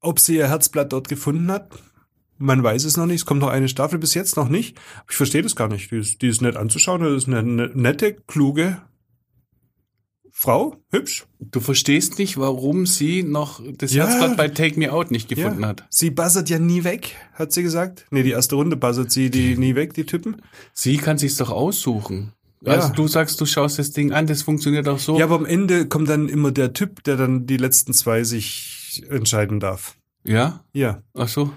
[0.00, 1.70] Ob sie ihr Herzblatt dort gefunden hat,
[2.40, 3.16] man weiß es noch nicht.
[3.20, 4.76] Es kommt noch eine Staffel bis jetzt noch nicht.
[5.08, 5.90] Ich verstehe das gar nicht.
[5.90, 7.02] Die ist, die ist nett anzuschauen.
[7.02, 8.80] Das ist eine, ne- nette, kluge
[10.32, 10.76] Frau.
[10.90, 11.26] Hübsch.
[11.38, 14.06] Du verstehst nicht, warum sie noch das Ja.
[14.06, 15.68] Herzblatt bei Take Me Out nicht gefunden ja.
[15.68, 15.84] hat.
[15.90, 18.06] Sie buzzert ja nie weg, hat sie gesagt.
[18.10, 20.40] Nee, die erste Runde buzzert sie die nie weg, die Typen.
[20.72, 22.32] Sie kann sich's doch aussuchen.
[22.62, 22.72] Ja.
[22.72, 25.18] Also du sagst, du schaust das Ding an, das funktioniert auch so.
[25.18, 29.02] Ja, aber am Ende kommt dann immer der Typ, der dann die letzten zwei sich
[29.10, 29.96] entscheiden darf.
[30.24, 30.64] Ja?
[30.72, 31.02] Ja.
[31.14, 31.52] Ach so.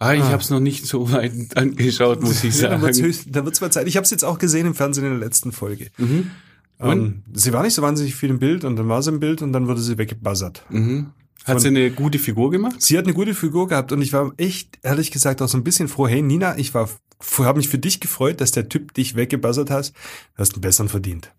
[0.00, 0.30] Ah, ich Ah.
[0.30, 3.14] hab's noch nicht so weit angeschaut, muss ich Ja, dann wird's sagen.
[3.28, 3.86] dann wird's mal Zeit.
[3.86, 5.90] Ich habe es jetzt auch gesehen im Fernsehen in der letzten Folge.
[5.98, 6.30] Mhm.
[6.80, 9.42] Ähm, sie war nicht so wahnsinnig viel im Bild und dann war sie im Bild
[9.42, 10.64] und dann wurde sie weggebuzzert.
[10.70, 11.10] Mhm.
[11.44, 12.80] Hat sie eine gute Figur gemacht?
[12.82, 15.64] Sie hat eine gute Figur gehabt und ich war echt, ehrlich gesagt, auch so ein
[15.64, 16.06] bisschen froh.
[16.08, 16.88] Hey Nina, ich war,
[17.38, 19.92] habe mich für dich gefreut, dass der Typ dich weggebuzzert hast.
[20.36, 21.32] Du hast einen besseren verdient.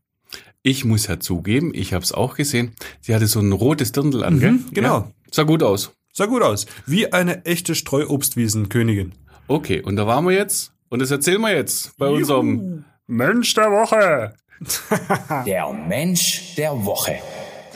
[0.63, 2.74] Ich muss ja zugeben, ich hab's auch gesehen.
[3.00, 4.60] Sie hatte so ein rotes Dirndl an, gell?
[4.72, 5.00] genau.
[5.00, 5.12] Ja.
[5.32, 5.91] Sah gut aus.
[6.13, 6.65] Sah gut aus.
[6.86, 9.13] Wie eine echte Streuobstwiesenkönigin.
[9.48, 10.74] Okay, und da waren wir jetzt.
[10.89, 14.33] Und das erzählen wir jetzt bei unserem Mensch der Woche.
[15.48, 17.16] Der Mensch der Woche.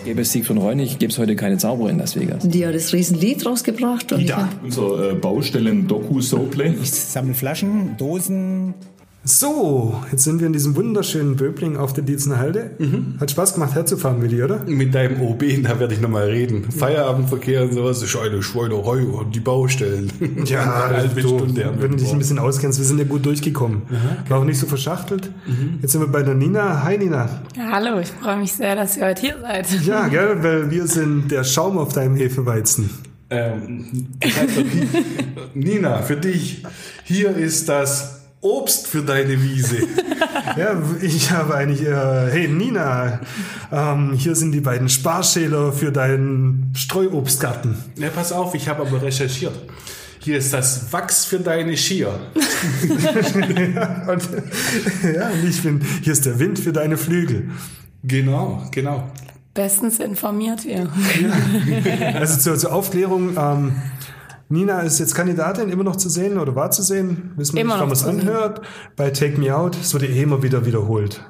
[0.03, 2.47] Gäbe es Siegfried Reunig, gäbe es heute keine Zauberer in Las Vegas.
[2.47, 4.11] Die hat das Riesenlied rausgebracht.
[4.11, 6.75] Und hab- unser äh, Baustellen-Doku-Soaplay.
[6.83, 8.75] Ich sammle Flaschen, Dosen.
[9.27, 12.77] So, jetzt sind wir in diesem wunderschönen Böbling auf der Dietzenhalde.
[13.19, 14.63] Hat Spaß gemacht herzufahren, Willi, oder?
[14.67, 16.69] mit deinem OB, da werde ich nochmal reden.
[16.71, 20.11] Feierabendverkehr und sowas, das ist eine Schweinerei und die Baustellen.
[20.45, 23.83] Ja, halbe du, Stunde wenn du dich ein bisschen auskennst, wir sind ja gut durchgekommen.
[24.27, 25.31] War auch nicht so verschachtelt.
[25.81, 26.83] Jetzt sind wir bei der Nina.
[26.83, 27.41] Hi Nina.
[27.57, 29.67] Ja, hallo, ich freue mich sehr, dass ihr heute hier seid.
[29.85, 32.91] Ja, gell, weil wir sind der Schaum auf deinem Hefeweizen.
[33.31, 34.07] Ähm,
[35.55, 36.63] Nina, für dich,
[37.05, 38.14] hier ist das
[38.45, 39.77] Obst für deine Wiese.
[40.57, 43.19] Ja, ich habe eigentlich, äh, hey Nina,
[43.71, 47.75] ähm, hier sind die beiden Sparschäler für deinen Streuobstgarten.
[47.97, 49.53] Ja, pass auf, ich habe aber recherchiert.
[50.19, 52.19] Hier ist das Wachs für deine Skier.
[54.07, 54.29] Und,
[55.15, 57.49] ja, und ich bin, hier ist der Wind für deine Flügel.
[58.03, 59.09] Genau, genau.
[59.53, 60.89] Bestens informiert ihr.
[62.13, 63.73] Also zur, zur Aufklärung, ähm,
[64.49, 67.31] Nina ist jetzt Kandidatin, immer noch zu sehen oder war zu sehen.
[67.35, 68.61] Wissen wir nicht, wann man es anhört.
[68.95, 71.21] Bei Take Me Out, es wurde eh immer wieder wiederholt.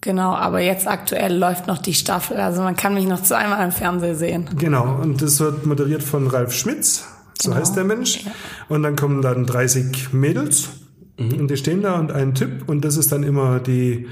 [0.00, 3.70] Genau, aber jetzt aktuell läuft noch die Staffel, also man kann mich noch zweimal im
[3.70, 4.50] Fernsehen sehen.
[4.58, 7.04] Genau, und das wird moderiert von Ralf Schmitz,
[7.40, 7.60] so Genau.
[7.60, 8.24] heißt der Mensch.
[8.68, 10.70] Und dann kommen dann 30 Mädels
[11.18, 14.08] und die stehen da und ein Typ und das ist dann immer die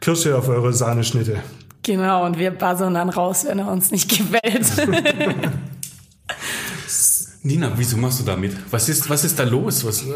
[0.00, 1.36] Kirsche auf eure Sahneschnitte.
[1.82, 4.66] Genau, und wir buzzern dann raus, wenn er uns nicht gefällt.
[7.46, 8.52] Nina, wieso machst du damit?
[8.72, 9.84] Was ist, was ist da los?
[9.84, 10.06] Was, äh,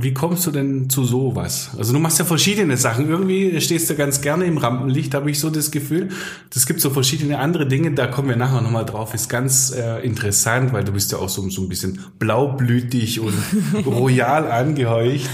[0.00, 1.70] wie kommst du denn zu sowas?
[1.78, 3.08] Also du machst ja verschiedene Sachen.
[3.08, 6.08] Irgendwie stehst du ganz gerne im Rampenlicht, habe ich so das Gefühl.
[6.54, 9.14] Es gibt so verschiedene andere Dinge, da kommen wir nachher nochmal drauf.
[9.14, 13.34] Ist ganz äh, interessant, weil du bist ja auch so, so ein bisschen blaublütig und
[13.86, 15.30] royal angeheucht.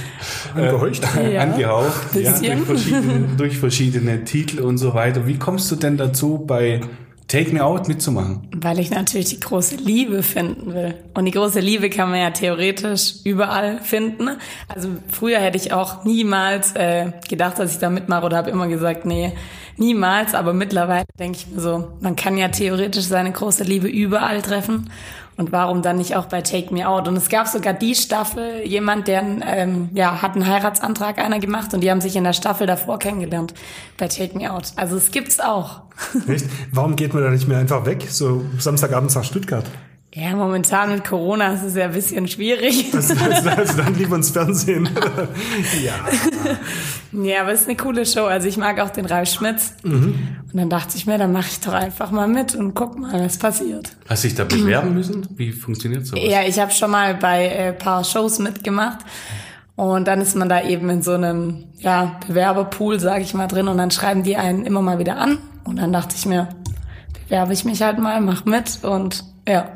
[0.55, 1.03] Angeheucht?
[1.16, 2.14] Äh, Ja, angehaucht.
[2.14, 5.26] Ja, durch, verschiedene, durch verschiedene Titel und so weiter.
[5.26, 6.81] Wie kommst du denn dazu, bei
[7.30, 8.48] Take Me Out mitzumachen?
[8.56, 10.96] Weil ich natürlich die große Liebe finden will.
[11.14, 14.30] Und die große Liebe kann man ja theoretisch überall finden.
[14.66, 18.66] Also früher hätte ich auch niemals äh, gedacht, dass ich da mitmache oder habe immer
[18.66, 19.32] gesagt, nee,
[19.76, 20.34] niemals.
[20.34, 24.90] Aber mittlerweile denke ich mir so, man kann ja theoretisch seine große Liebe überall treffen.
[25.40, 27.09] Und warum dann nicht auch bei Take Me Out?
[27.09, 31.72] Und es gab sogar die Staffel, jemand, der ähm, ja, hat einen Heiratsantrag einer gemacht
[31.72, 33.55] und die haben sich in der Staffel davor kennengelernt
[33.96, 34.72] bei Take Me Out.
[34.76, 35.81] Also es gibt's auch.
[36.29, 36.44] Echt?
[36.72, 38.07] Warum geht man da nicht mehr einfach weg?
[38.11, 39.64] So Samstagabends nach Stuttgart.
[40.12, 42.92] Ja, momentan mit Corona ist es ja ein bisschen schwierig.
[42.94, 43.14] Also,
[43.48, 44.88] also, dann lieber ins Fernsehen.
[45.84, 45.94] ja.
[47.12, 48.24] Ja, aber es ist eine coole Show.
[48.24, 49.74] Also ich mag auch den Ralf Schmitz.
[49.84, 50.18] Mhm.
[50.52, 53.24] Und dann dachte ich mir, dann mache ich doch einfach mal mit und guck mal,
[53.24, 53.96] was passiert.
[54.08, 55.26] Hast du dich da bewerben müssen?
[55.36, 56.22] Wie funktioniert sowas?
[56.24, 58.98] Ja, ich habe schon mal bei äh, paar Shows mitgemacht.
[59.76, 63.68] Und dann ist man da eben in so einem ja, Bewerberpool, sage ich mal, drin.
[63.68, 65.38] Und dann schreiben die einen immer mal wieder an.
[65.64, 66.48] Und dann dachte ich mir,
[67.24, 69.68] bewerbe ich mich halt mal, mach mit und ja,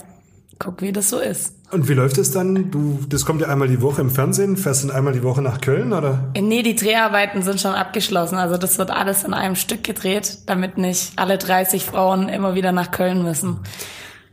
[0.58, 1.54] guck, wie das so ist.
[1.70, 2.70] Und wie läuft es dann?
[2.70, 5.60] Du, das kommt ja einmal die Woche im Fernsehen, fährst dann einmal die Woche nach
[5.60, 6.30] Köln, oder?
[6.34, 8.36] Äh, nee, die Dreharbeiten sind schon abgeschlossen.
[8.36, 12.72] Also das wird alles in einem Stück gedreht, damit nicht alle 30 Frauen immer wieder
[12.72, 13.58] nach Köln müssen.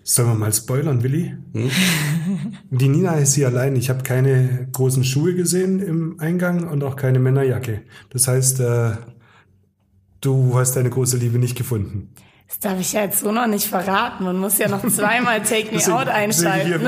[0.03, 1.35] Sollen wir mal spoilern, Willi?
[1.53, 1.71] Hm?
[2.69, 3.75] Die Nina ist hier allein.
[3.75, 7.81] Ich habe keine großen Schuhe gesehen im Eingang und auch keine Männerjacke.
[8.09, 8.91] Das heißt, äh,
[10.21, 12.13] du hast deine große Liebe nicht gefunden.
[12.51, 14.25] Das darf ich ja jetzt so noch nicht verraten.
[14.25, 16.69] Man muss ja noch zweimal Take Me Out einschalten.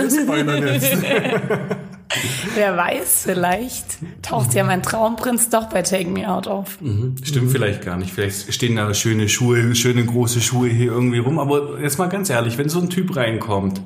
[2.56, 3.86] Wer weiß, vielleicht
[4.22, 6.82] taucht ja mein Traumprinz doch bei Take Me Out auf.
[6.82, 7.16] Mhm.
[7.24, 7.52] Stimmt mhm.
[7.52, 8.12] vielleicht gar nicht.
[8.12, 11.40] Vielleicht stehen da schöne Schuhe, schöne große Schuhe hier irgendwie rum.
[11.40, 13.82] Aber jetzt mal ganz ehrlich, wenn so ein Typ reinkommt,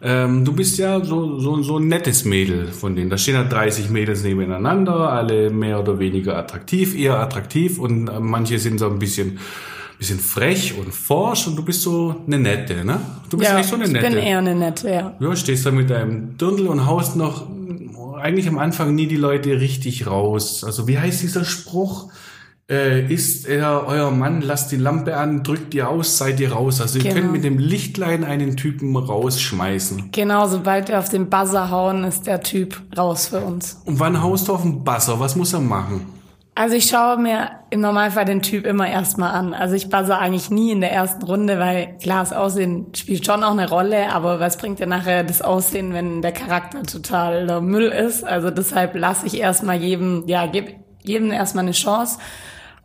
[0.00, 3.10] ähm, du bist ja so, so, so ein nettes Mädel von denen.
[3.10, 8.18] Da stehen ja 30 Mädels nebeneinander, alle mehr oder weniger attraktiv, eher attraktiv und äh,
[8.18, 9.38] manche sind so ein bisschen
[9.98, 13.00] bisschen frech und forsch und du bist so eine Nette, ne?
[13.28, 14.06] Du bist ja, nicht so eine Nette.
[14.06, 15.14] Ich bin eher eine Nette, ja.
[15.18, 17.46] Ja, stehst da mit deinem Dirndl und haust noch
[18.18, 20.64] eigentlich am Anfang nie die Leute richtig raus.
[20.64, 22.10] Also wie heißt dieser Spruch?
[22.70, 26.82] Äh, ist er euer Mann, lasst die Lampe an, drückt ihr aus, seid ihr raus.
[26.82, 27.14] Also genau.
[27.14, 30.10] ihr könnt mit dem Lichtlein einen Typen rausschmeißen.
[30.12, 33.80] Genau, sobald wir auf den Buzzer hauen, ist der Typ raus für uns.
[33.86, 35.18] Und wann haust du auf den Buzzer?
[35.18, 36.17] Was muss er machen?
[36.58, 39.54] Also ich schaue mir im Normalfall den Typ immer erstmal an.
[39.54, 43.44] Also ich buzzer eigentlich nie in der ersten Runde, weil klar, das Aussehen spielt schon
[43.44, 47.86] auch eine Rolle, aber was bringt dir nachher das Aussehen, wenn der Charakter total Müll
[47.86, 48.24] ist?
[48.24, 50.72] Also deshalb lasse ich erstmal jedem, ja, gebe
[51.04, 52.18] jedem erstmal eine Chance.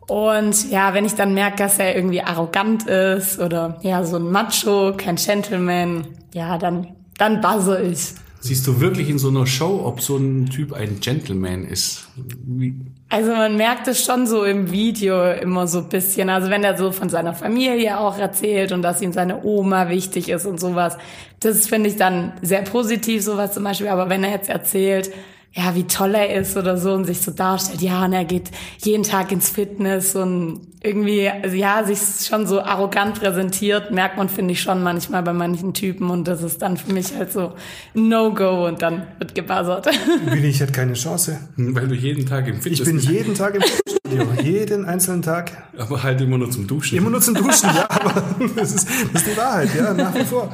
[0.06, 4.30] Und ja, wenn ich dann merke, dass er irgendwie arrogant ist oder ja, so ein
[4.30, 8.14] Macho, kein Gentleman, ja, dann, dann buzzer ich.
[8.44, 12.08] Siehst du wirklich in so einer Show, ob so ein Typ ein Gentleman ist?
[12.44, 12.74] Wie?
[13.08, 16.28] Also man merkt es schon so im Video immer so bisschen.
[16.28, 20.28] Also wenn er so von seiner Familie auch erzählt und dass ihm seine Oma wichtig
[20.28, 20.98] ist und sowas.
[21.40, 23.88] Das finde ich dann sehr positiv, sowas zum Beispiel.
[23.88, 25.10] Aber wenn er jetzt erzählt,
[25.56, 28.50] ja, wie toll er ist oder so und sich so darstellt, ja, und er geht
[28.82, 34.28] jeden Tag ins Fitness und irgendwie, also ja, sich schon so arrogant präsentiert, merkt man,
[34.28, 37.54] finde ich schon manchmal bei manchen Typen und das ist dann für mich halt so
[37.94, 39.86] No-Go und dann wird gebuzzert.
[40.26, 41.38] Willi, ich hätte keine Chance.
[41.56, 45.52] Weil du jeden Tag im Fitness Ich bin jeden Tag im Fitnessstudio, jeden einzelnen Tag.
[45.78, 46.98] Aber halt immer nur zum Duschen.
[46.98, 48.22] Immer nur zum Duschen, ja, aber
[48.56, 50.52] das ist, das ist die Wahrheit, ja, nach wie vor.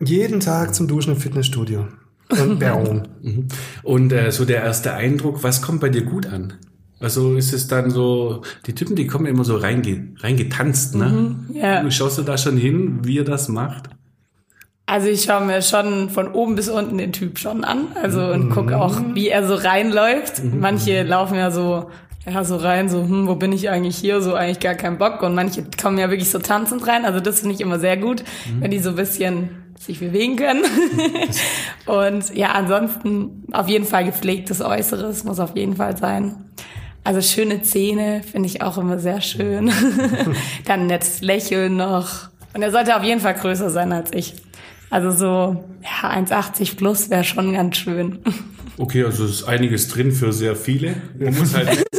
[0.00, 1.86] Jeden Tag zum Duschen im Fitnessstudio.
[2.32, 3.08] Und Baron.
[3.22, 3.48] Mhm.
[3.82, 6.54] Und äh, so der erste Eindruck, was kommt bei dir gut an?
[7.02, 11.06] Also ist es dann so, die Typen, die kommen immer so reinge, reingetanzt, ne?
[11.06, 11.90] Mhm, ja.
[11.90, 13.90] Schaust du da schon hin, wie er das macht?
[14.86, 18.50] Also ich schaue mir schon von oben bis unten den Typ schon an, also und
[18.50, 20.44] gucke auch, wie er so reinläuft.
[20.44, 20.60] Mhm.
[20.60, 21.90] Manche laufen ja so,
[22.30, 25.22] ja so rein, so hm, wo bin ich eigentlich hier, so eigentlich gar keinen Bock.
[25.22, 27.04] Und manche kommen ja wirklich so tanzend rein.
[27.04, 28.60] Also das finde ich immer sehr gut, mhm.
[28.62, 30.64] wenn die so ein bisschen sich bewegen können.
[31.86, 36.36] und ja, ansonsten auf jeden Fall gepflegtes Äußeres muss auf jeden Fall sein.
[37.04, 39.72] Also schöne Zähne finde ich auch immer sehr schön.
[40.66, 42.28] Dann nettes Lächeln noch.
[42.54, 44.34] Und er sollte auf jeden Fall größer sein als ich.
[44.90, 48.18] Also so ja, 1,80 plus wäre schon ganz schön.
[48.78, 50.94] Okay, also ist einiges drin für sehr viele.
[51.18, 51.84] Man muss halt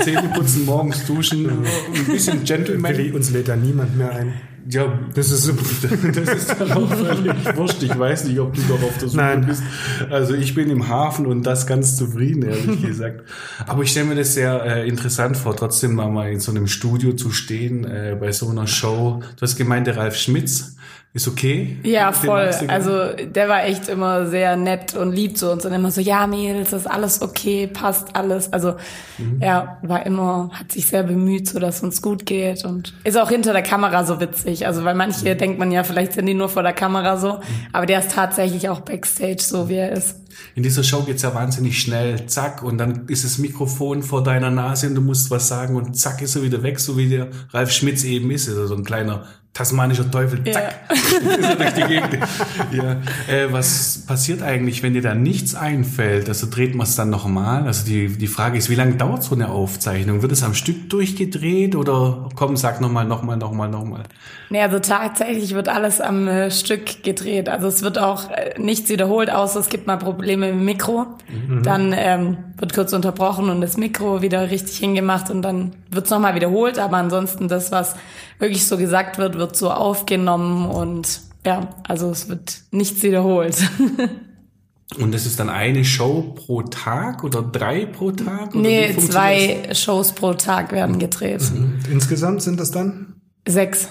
[0.00, 2.96] Zähne putzen, morgens duschen, ein bisschen Gentleman.
[2.96, 4.34] Willi, uns lädt da niemand mehr ein.
[4.68, 5.48] Ja, das ist,
[6.14, 7.82] das ist dann auch völlig wurscht.
[7.82, 9.46] Ich weiß nicht, ob du doch auf der Suche Nein.
[9.46, 9.62] bist.
[10.10, 13.22] Also ich bin im Hafen und das ganz zufrieden, ehrlich gesagt.
[13.66, 16.66] Aber ich stelle mir das sehr äh, interessant vor, trotzdem mal, mal in so einem
[16.66, 19.22] Studio zu stehen, äh, bei so einer Show.
[19.36, 20.76] Du hast gemeint, der Ralf Schmitz
[21.16, 21.78] ist okay.
[21.82, 22.50] Ja, voll.
[22.68, 26.26] Also der war echt immer sehr nett und lieb zu uns und immer so, ja
[26.26, 28.52] Mädels, ist alles okay, passt alles.
[28.52, 28.74] Also
[29.16, 29.38] mhm.
[29.40, 33.30] er war immer, hat sich sehr bemüht, so dass uns gut geht und ist auch
[33.30, 34.66] hinter der Kamera so witzig.
[34.66, 35.38] Also weil manche mhm.
[35.38, 37.42] denkt man ja, vielleicht sind die nur vor der Kamera so, mhm.
[37.72, 40.16] aber der ist tatsächlich auch Backstage so, wie er ist.
[40.54, 44.50] In dieser Show geht's ja wahnsinnig schnell, zack, und dann ist das Mikrofon vor deiner
[44.50, 47.28] Nase und du musst was sagen und zack ist er wieder weg, so wie der
[47.52, 49.24] Ralf Schmitz eben ist, also so ein kleiner
[49.56, 50.80] tasmanischer Teufel, zack,
[51.40, 52.18] er durch die Gegend.
[52.72, 52.92] Ja.
[53.32, 56.28] Äh, was passiert eigentlich, wenn dir da nichts einfällt?
[56.28, 57.64] Also dreht man es dann nochmal?
[57.64, 60.20] Also die, die Frage ist, wie lange dauert so eine Aufzeichnung?
[60.20, 64.02] Wird es am Stück durchgedreht oder komm, sag nochmal, nochmal, nochmal, nochmal?
[64.50, 67.48] Nee, also tatsächlich wird alles am äh, Stück gedreht.
[67.48, 71.06] Also es wird auch äh, nichts wiederholt, außer es gibt mal Probleme im Mikro.
[71.28, 71.62] Mhm.
[71.62, 76.10] Dann ähm, wird kurz unterbrochen und das Mikro wieder richtig hingemacht und dann wird es
[76.10, 76.78] nochmal wiederholt.
[76.78, 77.94] Aber ansonsten das, was
[78.38, 83.56] wirklich so gesagt wird, wird so aufgenommen und ja, also es wird nichts wiederholt.
[85.00, 88.54] Und das ist dann eine Show pro Tag oder drei pro Tag?
[88.54, 91.42] Oder nee, zwei Shows pro Tag werden gedreht.
[91.52, 91.80] Mhm.
[91.90, 93.16] Insgesamt sind das dann?
[93.46, 93.88] Sechs.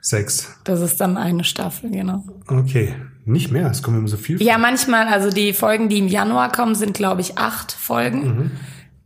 [0.00, 0.52] Sechs.
[0.64, 2.24] Das ist dann eine Staffel, genau.
[2.48, 2.94] Okay.
[3.24, 4.42] Nicht mehr, es kommen immer so viel.
[4.42, 8.26] Ja, manchmal, also die Folgen, die im Januar kommen, sind, glaube ich, acht Folgen.
[8.26, 8.50] Mhm.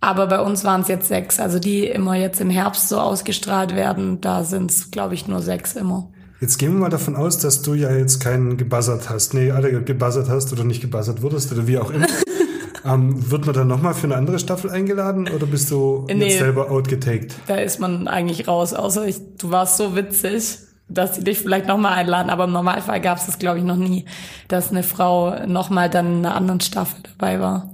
[0.00, 1.40] Aber bei uns waren es jetzt sechs.
[1.40, 5.40] Also die immer jetzt im Herbst so ausgestrahlt werden, da sind es, glaube ich, nur
[5.40, 6.08] sechs immer.
[6.40, 9.34] Jetzt gehen wir mal davon aus, dass du ja jetzt keinen gebuzzert hast.
[9.34, 12.06] Nee, alle gebuzzert hast oder nicht gebuzzert wurdest oder wie auch immer.
[12.84, 16.38] ähm, wird man dann nochmal für eine andere Staffel eingeladen oder bist du nee, jetzt
[16.38, 17.34] selber outgetaked?
[17.48, 20.58] Da ist man eigentlich raus, außer ich, du warst so witzig,
[20.88, 22.30] dass sie dich vielleicht nochmal einladen.
[22.30, 24.04] Aber im Normalfall gab es das, glaube ich, noch nie,
[24.46, 27.68] dass eine Frau nochmal dann in einer anderen Staffel dabei war.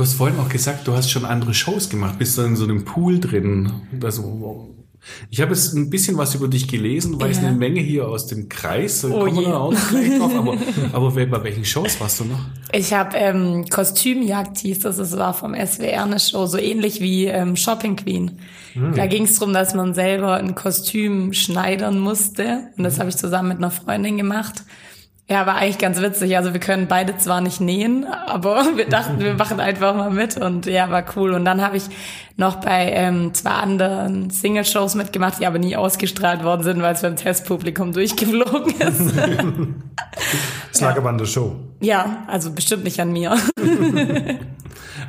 [0.00, 2.18] Du hast vorhin auch gesagt, du hast schon andere Shows gemacht.
[2.18, 3.70] Bist du in so einem Pool drin?
[4.02, 4.70] Also,
[5.28, 7.48] ich habe jetzt ein bisschen was über dich gelesen, weiß ja.
[7.48, 9.02] eine Menge hier aus dem Kreis.
[9.02, 10.32] Da oh kommen wir dann auch gleich drauf.
[10.34, 10.56] Aber,
[10.94, 12.38] aber bei welchen Shows warst du noch?
[12.72, 14.96] Ich habe ähm, Kostümjagd hieß das.
[14.96, 18.38] Es war vom SWR eine Show, so ähnlich wie ähm, Shopping Queen.
[18.74, 18.94] Mhm.
[18.94, 22.70] Da ging es darum, dass man selber ein Kostüm schneidern musste.
[22.78, 23.00] Und das mhm.
[23.00, 24.64] habe ich zusammen mit einer Freundin gemacht.
[25.30, 26.36] Ja, war eigentlich ganz witzig.
[26.36, 30.36] Also wir können beide zwar nicht nähen, aber wir dachten, wir machen einfach mal mit
[30.36, 31.34] und ja, war cool.
[31.34, 31.84] Und dann habe ich
[32.36, 37.02] noch bei ähm, zwei anderen Single-Shows mitgemacht, die aber nie ausgestrahlt worden sind, weil es
[37.02, 39.14] beim Testpublikum durchgeflogen ist.
[40.72, 41.54] Es lag aber an der Show.
[41.80, 43.36] Ja, also bestimmt nicht an mir.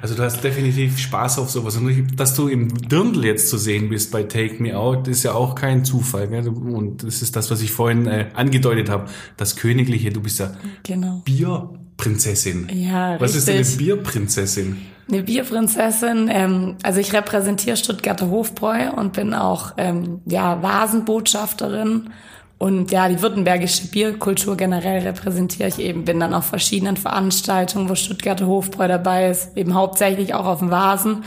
[0.01, 1.77] Also du hast definitiv Spaß auf sowas.
[1.77, 5.33] Und dass du im Dirndl jetzt zu sehen bist bei Take Me Out, ist ja
[5.33, 6.27] auch kein Zufall.
[6.27, 6.47] Gell?
[6.47, 9.05] Und das ist das, was ich vorhin äh, angedeutet habe.
[9.37, 10.51] Das Königliche, du bist ja
[10.83, 11.21] genau.
[11.25, 12.67] Bierprinzessin.
[12.73, 13.37] Ja, Was richtig.
[13.37, 14.77] ist denn eine Bierprinzessin?
[15.11, 22.11] Eine Bierprinzessin, ähm, also ich repräsentiere Stuttgarter Hofbräu und bin auch ähm, ja, Vasenbotschafterin
[22.61, 27.95] und ja, die württembergische Bierkultur generell repräsentiere ich eben, bin dann auf verschiedenen Veranstaltungen, wo
[27.95, 31.23] Stuttgarter Hofbräu dabei ist, eben hauptsächlich auch auf dem Vasen,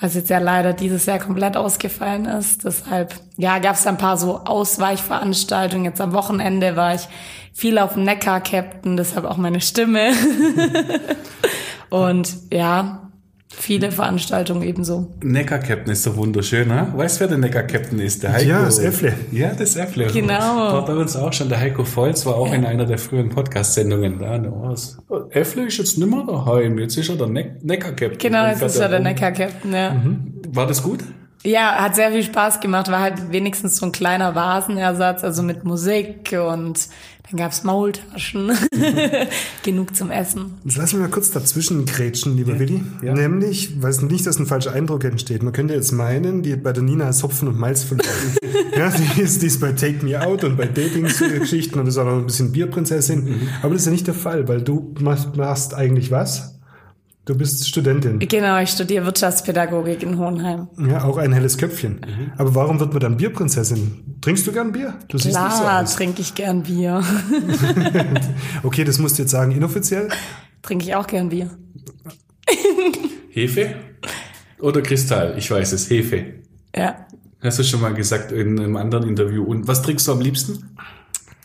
[0.00, 2.64] was jetzt ja leider dieses Jahr komplett ausgefallen ist.
[2.64, 5.84] Deshalb, ja, gab es ein paar so Ausweichveranstaltungen.
[5.84, 7.06] Jetzt am Wochenende war ich
[7.52, 10.14] viel auf dem Neckar-Captain, deshalb auch meine Stimme.
[11.90, 13.05] Und ja,
[13.48, 15.14] Viele Veranstaltungen ebenso.
[15.22, 16.92] Neckar-Captain ist so wunderschön, ne?
[16.96, 18.22] Weißt du, wer der Neckar-Captain ist?
[18.22, 18.48] Der Heiko.
[18.48, 19.14] Ja, das Äffle.
[19.30, 20.08] Ja, das Äffle.
[20.08, 20.32] Genau.
[20.32, 21.48] War bei uns auch schon.
[21.48, 22.54] Der Heiko Volz war auch ja.
[22.54, 24.74] in einer der frühen Podcast-Sendungen da.
[25.30, 26.78] Äffle ist jetzt nimmer daheim.
[26.78, 28.18] Jetzt ist er der ne Neckar-Captain.
[28.18, 29.94] Genau, jetzt ist er der Neckar-Captain, ja.
[29.94, 30.34] Mhm.
[30.48, 31.04] War das gut?
[31.46, 32.90] Ja, hat sehr viel Spaß gemacht.
[32.90, 36.88] War halt wenigstens so ein kleiner Vasenersatz, also mit Musik und
[37.30, 38.52] dann gab's Maultaschen.
[39.62, 40.54] Genug zum Essen.
[40.64, 42.58] Jetzt lass mich mal kurz dazwischen grätschen, lieber ja.
[42.58, 42.82] Willi.
[43.00, 43.14] Ja.
[43.14, 45.44] Nämlich, weil es nicht, dass ein falscher Eindruck entsteht.
[45.44, 48.10] Man könnte jetzt meinen, die bei der Nina ist Hopfen und Malz verloren.
[48.76, 52.06] ja, die ist, die ist bei Take Me Out und bei Dating-Geschichten und ist auch
[52.06, 53.24] noch ein bisschen Bierprinzessin.
[53.24, 53.48] Mhm.
[53.62, 56.55] Aber das ist ja nicht der Fall, weil du machst, machst eigentlich was?
[57.26, 58.20] Du bist Studentin.
[58.20, 60.68] Genau, ich studiere Wirtschaftspädagogik in Hohenheim.
[60.78, 61.94] Ja, auch ein helles Köpfchen.
[61.94, 62.32] Mhm.
[62.38, 64.16] Aber warum wird man dann Bierprinzessin?
[64.20, 64.94] Trinkst du gern Bier?
[65.08, 67.02] Du siehst Klar, nicht so trinke ich gern Bier.
[68.62, 70.08] okay, das musst du jetzt sagen, inoffiziell?
[70.62, 71.50] Trinke ich auch gern Bier.
[73.30, 73.74] Hefe?
[74.60, 75.34] Oder Kristall?
[75.36, 76.26] Ich weiß es, Hefe.
[76.76, 77.06] Ja.
[77.42, 79.42] Hast du schon mal gesagt in einem anderen Interview.
[79.42, 80.76] Und was trinkst du am liebsten?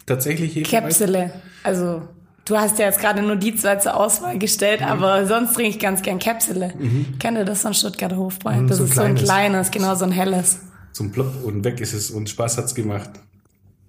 [0.06, 0.70] Tatsächlich Hefe?
[0.70, 1.34] Käpsele.
[1.63, 2.04] Also
[2.45, 4.88] Du hast ja jetzt gerade nur die zwei zur Auswahl gestellt, mhm.
[4.88, 6.73] aber sonst trinke ich ganz gern Käpsele.
[6.77, 7.17] Mhm.
[7.19, 8.54] Kennt ihr das von Stuttgarter Hofbräu?
[8.54, 10.60] Mhm, das so ist so ein kleines, genau so ein helles.
[10.91, 13.12] Zum Plopp und weg ist es und Spaß hat's gemacht.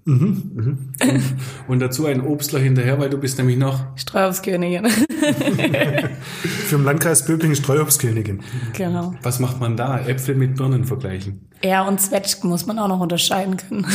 [0.05, 0.51] Mhm.
[0.55, 0.79] Mhm.
[1.01, 1.23] Und,
[1.69, 4.87] und, dazu ein Obstler hinterher, weil du bist nämlich noch Streuobstkönigin.
[6.43, 8.41] Für den Landkreis Böblingen Streuobstkönigin.
[8.73, 9.15] Genau.
[9.23, 10.01] Was macht man da?
[10.01, 11.47] Äpfel mit Birnen vergleichen?
[11.63, 13.87] Ja, und Zwetschgen muss man auch noch unterscheiden können.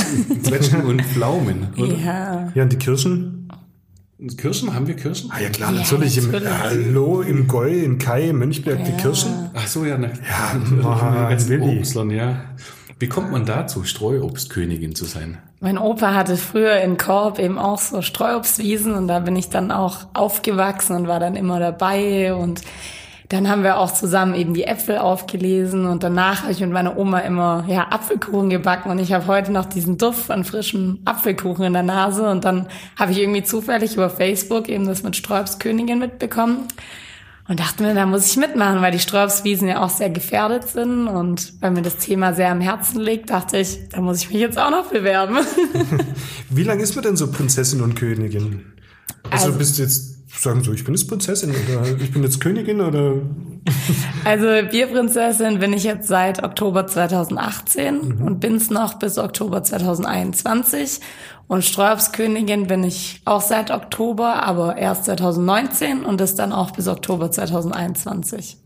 [0.43, 1.97] Zwetschgen und Pflaumen, oder?
[1.97, 2.51] Ja.
[2.55, 3.36] Ja, und die Kirschen?
[4.35, 5.31] Kirschen, haben wir Kirschen?
[5.31, 6.17] Ah ja klar, ja, natürlich.
[6.17, 8.85] Im, Hallo, im Goi, in Kai, in Mönchberg, ja.
[8.85, 9.51] die Kirschen.
[9.53, 9.97] Ach so, ja.
[9.97, 12.41] Na, ja, oh, ganz Obstlern, ja.
[12.99, 15.37] Wie kommt man dazu, Streuobstkönigin zu sein?
[15.59, 19.71] Mein Opa hatte früher in Korb eben auch so Streuobstwiesen und da bin ich dann
[19.71, 22.61] auch aufgewachsen und war dann immer dabei und
[23.29, 26.97] dann haben wir auch zusammen eben die Äpfel aufgelesen und danach habe ich mit meiner
[26.97, 31.65] Oma immer ja Apfelkuchen gebacken und ich habe heute noch diesen Duft von frischem Apfelkuchen
[31.65, 35.59] in der Nase und dann habe ich irgendwie zufällig über Facebook eben das mit Sträubs
[35.59, 36.67] Königin mitbekommen
[37.49, 41.07] und dachte mir, da muss ich mitmachen, weil die Sträubswiesen ja auch sehr gefährdet sind
[41.07, 44.39] und weil mir das Thema sehr am Herzen liegt, dachte ich, da muss ich mich
[44.39, 45.37] jetzt auch noch bewerben.
[46.49, 48.73] Wie lange ist man denn so Prinzessin und Königin?
[49.29, 52.39] Also, also bist du jetzt sagen so, ich bin jetzt Prinzessin oder ich bin jetzt
[52.39, 53.21] Königin oder?
[54.23, 58.21] Also Bierprinzessin bin ich jetzt seit Oktober 2018 mhm.
[58.25, 60.99] und bin's noch bis Oktober 2021.
[61.47, 66.87] Und Streuobstkönigin bin ich auch seit Oktober, aber erst 2019 und das dann auch bis
[66.87, 68.57] Oktober 2021.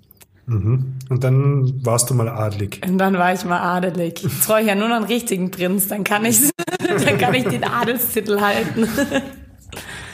[0.48, 0.96] Mhm.
[1.10, 2.82] Und dann warst du mal adelig.
[2.88, 4.24] Und dann war ich mal adelig.
[4.24, 6.40] Jetzt brauche ich ja nur noch einen richtigen Prinz, dann kann ich,
[7.06, 8.88] dann kann ich den Adelstitel halten.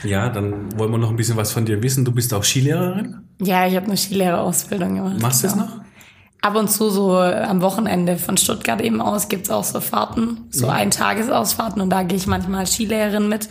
[0.04, 2.04] Ja, dann wollen wir noch ein bisschen was von dir wissen.
[2.04, 3.16] Du bist auch Skilehrerin?
[3.40, 5.20] Ja, ich habe eine Skilehrerausbildung gemacht.
[5.20, 5.80] Machst du das noch?
[6.40, 10.66] Ab und zu so am Wochenende von Stuttgart eben aus gibt's auch so Fahrten, so
[10.66, 10.72] ja.
[10.72, 13.48] Eintagesausfahrten und da gehe ich manchmal als Skilehrerin mit,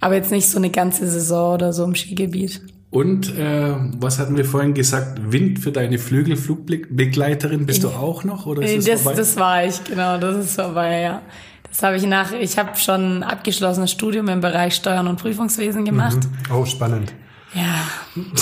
[0.00, 2.62] aber jetzt nicht so eine ganze Saison oder so im Skigebiet.
[2.88, 5.32] Und äh, was hatten wir vorhin gesagt?
[5.32, 9.18] Wind für deine Flügelflugbegleiterin bist du auch noch oder ist das, das vorbei?
[9.18, 11.22] Das war ich, genau, das ist vorbei, ja.
[11.70, 15.84] Das habe ich nach, ich habe schon ein abgeschlossenes Studium im Bereich Steuern und Prüfungswesen
[15.84, 16.18] gemacht.
[16.48, 16.54] Mhm.
[16.54, 17.12] Oh, spannend.
[17.52, 17.88] Ja,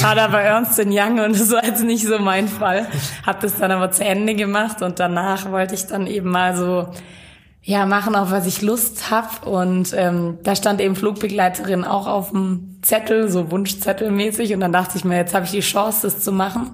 [0.03, 2.87] war da bei Ernst Young und das war jetzt nicht so mein Fall.
[3.25, 6.89] Hab das dann aber zu Ende gemacht und danach wollte ich dann eben mal so
[7.63, 12.31] ja machen, auf was ich Lust hab und ähm, da stand eben Flugbegleiterin auch auf
[12.31, 16.21] dem Zettel, so Wunschzettelmäßig und dann dachte ich mir, jetzt habe ich die Chance, das
[16.21, 16.73] zu machen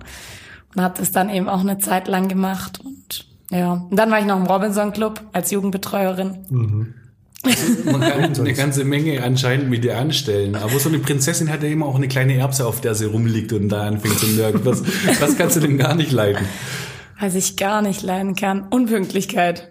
[0.74, 4.18] und habe das dann eben auch eine Zeit lang gemacht und ja, und dann war
[4.18, 6.46] ich noch im Robinson Club als Jugendbetreuerin.
[6.48, 6.94] Mhm.
[7.44, 10.54] Also man kann eine ganze Menge anscheinend mit dir anstellen.
[10.54, 13.52] Aber so eine Prinzessin hat ja immer auch eine kleine Erbse, auf der sie rumliegt
[13.52, 14.64] und da anfängt zu nörgeln.
[14.64, 14.82] Was,
[15.20, 16.46] was kannst du denn gar nicht leiden?
[17.20, 19.70] Was ich gar nicht leiden kann, Unpünktlichkeit.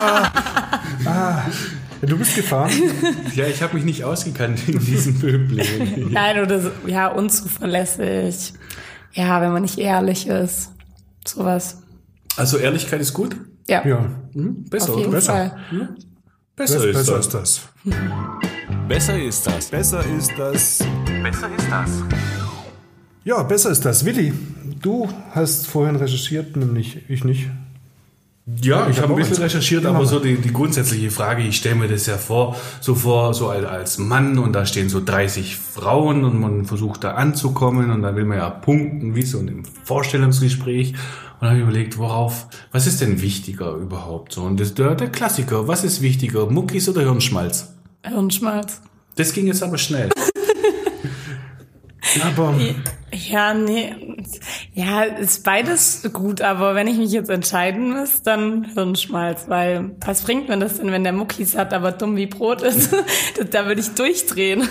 [0.00, 0.30] ah,
[1.04, 1.42] ah.
[2.02, 2.70] Du bist gefahren?
[3.34, 6.12] Ja, ich habe mich nicht ausgekannt in diesem Pöbling.
[6.12, 8.52] Nein, oder so, ja, unzuverlässig.
[9.12, 10.72] Ja, wenn man nicht ehrlich ist.
[11.26, 11.82] Sowas.
[12.36, 13.36] Also Ehrlichkeit ist gut?
[13.68, 13.86] Ja.
[13.86, 14.04] ja.
[14.32, 14.64] Hm?
[14.64, 15.32] Besser, Auf jeden besser.
[15.32, 15.56] Fall.
[15.70, 15.88] Hm?
[16.54, 17.26] Besser, besser, ist, besser das.
[17.26, 17.62] ist das.
[18.88, 19.70] Besser ist das.
[19.70, 20.84] Besser ist das.
[21.22, 21.90] Besser ist das.
[23.24, 24.04] Ja, besser ist das.
[24.04, 24.32] Willi,
[24.80, 27.50] du hast vorhin recherchiert, nämlich ich nicht.
[28.62, 31.88] Ja, ich habe ein bisschen recherchiert, aber so die, die grundsätzliche Frage, ich stelle mir
[31.88, 36.24] das ja vor, so vor, so als, als Mann und da stehen so 30 Frauen
[36.24, 39.64] und man versucht da anzukommen und dann will man ja punkten, wie so in einem
[39.64, 40.94] Vorstellungsgespräch.
[41.40, 44.42] Und habe ich überlegt, worauf, was ist denn wichtiger überhaupt so?
[44.42, 47.74] Und das, der, der Klassiker, was ist wichtiger, Muckis oder Hirnschmalz?
[48.04, 48.80] Hirnschmalz.
[49.16, 50.10] Das ging jetzt aber schnell.
[52.22, 52.54] aber
[53.12, 53.94] ja, nee,
[54.74, 60.22] ja, ist beides gut, aber wenn ich mich jetzt entscheiden muss, dann Hirnschmalz, weil was
[60.22, 62.94] bringt mir das denn, wenn der Muckis hat, aber dumm wie Brot ist?
[63.50, 64.68] da würde ich durchdrehen.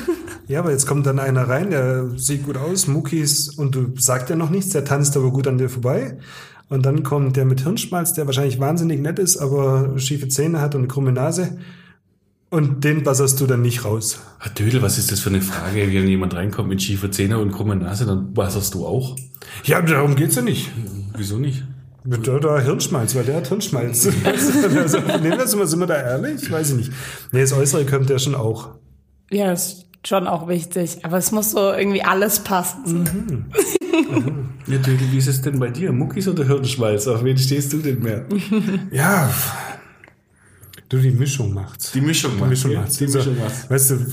[0.48, 4.30] Ja, aber jetzt kommt dann einer rein, der sieht gut aus, Muckis, und du sagst
[4.30, 6.18] ja noch nichts, der tanzt aber gut an dir vorbei.
[6.68, 10.74] Und dann kommt der mit Hirnschmalz, der wahrscheinlich wahnsinnig nett ist, aber schiefe Zähne hat
[10.76, 11.58] und eine krumme Nase.
[12.50, 14.20] Und den buzzerst du dann nicht raus.
[14.40, 15.88] Herr Dödel, was ist das für eine Frage?
[15.94, 19.16] Wenn jemand reinkommt mit schiefe Zähne und krumme Nase, dann buzzerst du auch?
[19.64, 20.72] Ja, darum geht's ja nicht.
[21.18, 21.64] Wieso nicht?
[22.04, 24.08] Mit der, der Hirnschmalz, weil der hat Hirnschmalz.
[24.24, 26.52] also, nehmen wir, sind wir da ehrlich?
[26.52, 26.92] Weiß ich nicht.
[27.32, 28.70] Nee, das Äußere kommt ja schon auch.
[29.32, 31.04] Ja, ist schon auch wichtig.
[31.04, 33.04] Aber es muss so irgendwie alles passen.
[33.04, 33.46] Mhm.
[34.68, 35.92] Ja, Dödel, wie ist es denn bei dir?
[35.92, 37.08] Muckis oder Hirnschmalz?
[37.08, 38.26] Auf wen stehst du denn mehr?
[38.92, 39.32] ja,
[40.90, 41.92] du die Mischung macht's.
[41.92, 42.50] Die Mischung Die macht's.
[42.50, 42.98] Mischung ja, macht's.
[42.98, 43.70] Die So, Mischung macht's.
[43.70, 44.06] Weißt du,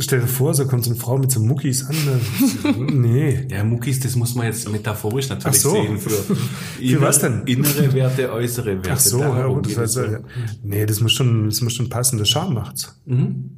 [0.00, 1.96] stell dir vor, so kommt so eine Frau mit so Muckis an.
[2.04, 2.72] ne?
[2.92, 3.46] nee.
[3.50, 5.72] Ja, Muckis, das muss man jetzt metaphorisch natürlich Ach so.
[5.72, 5.98] sehen.
[5.98, 7.42] Für, Für was denn?
[7.46, 8.92] Innere Werte, äußere Werte.
[8.92, 10.18] Ach so, Darum ja, gut, das heißt, ja.
[10.62, 12.18] Nee, das muss schon, das muss schon passen.
[12.18, 12.98] Das Charme macht's.
[13.06, 13.51] Mhm.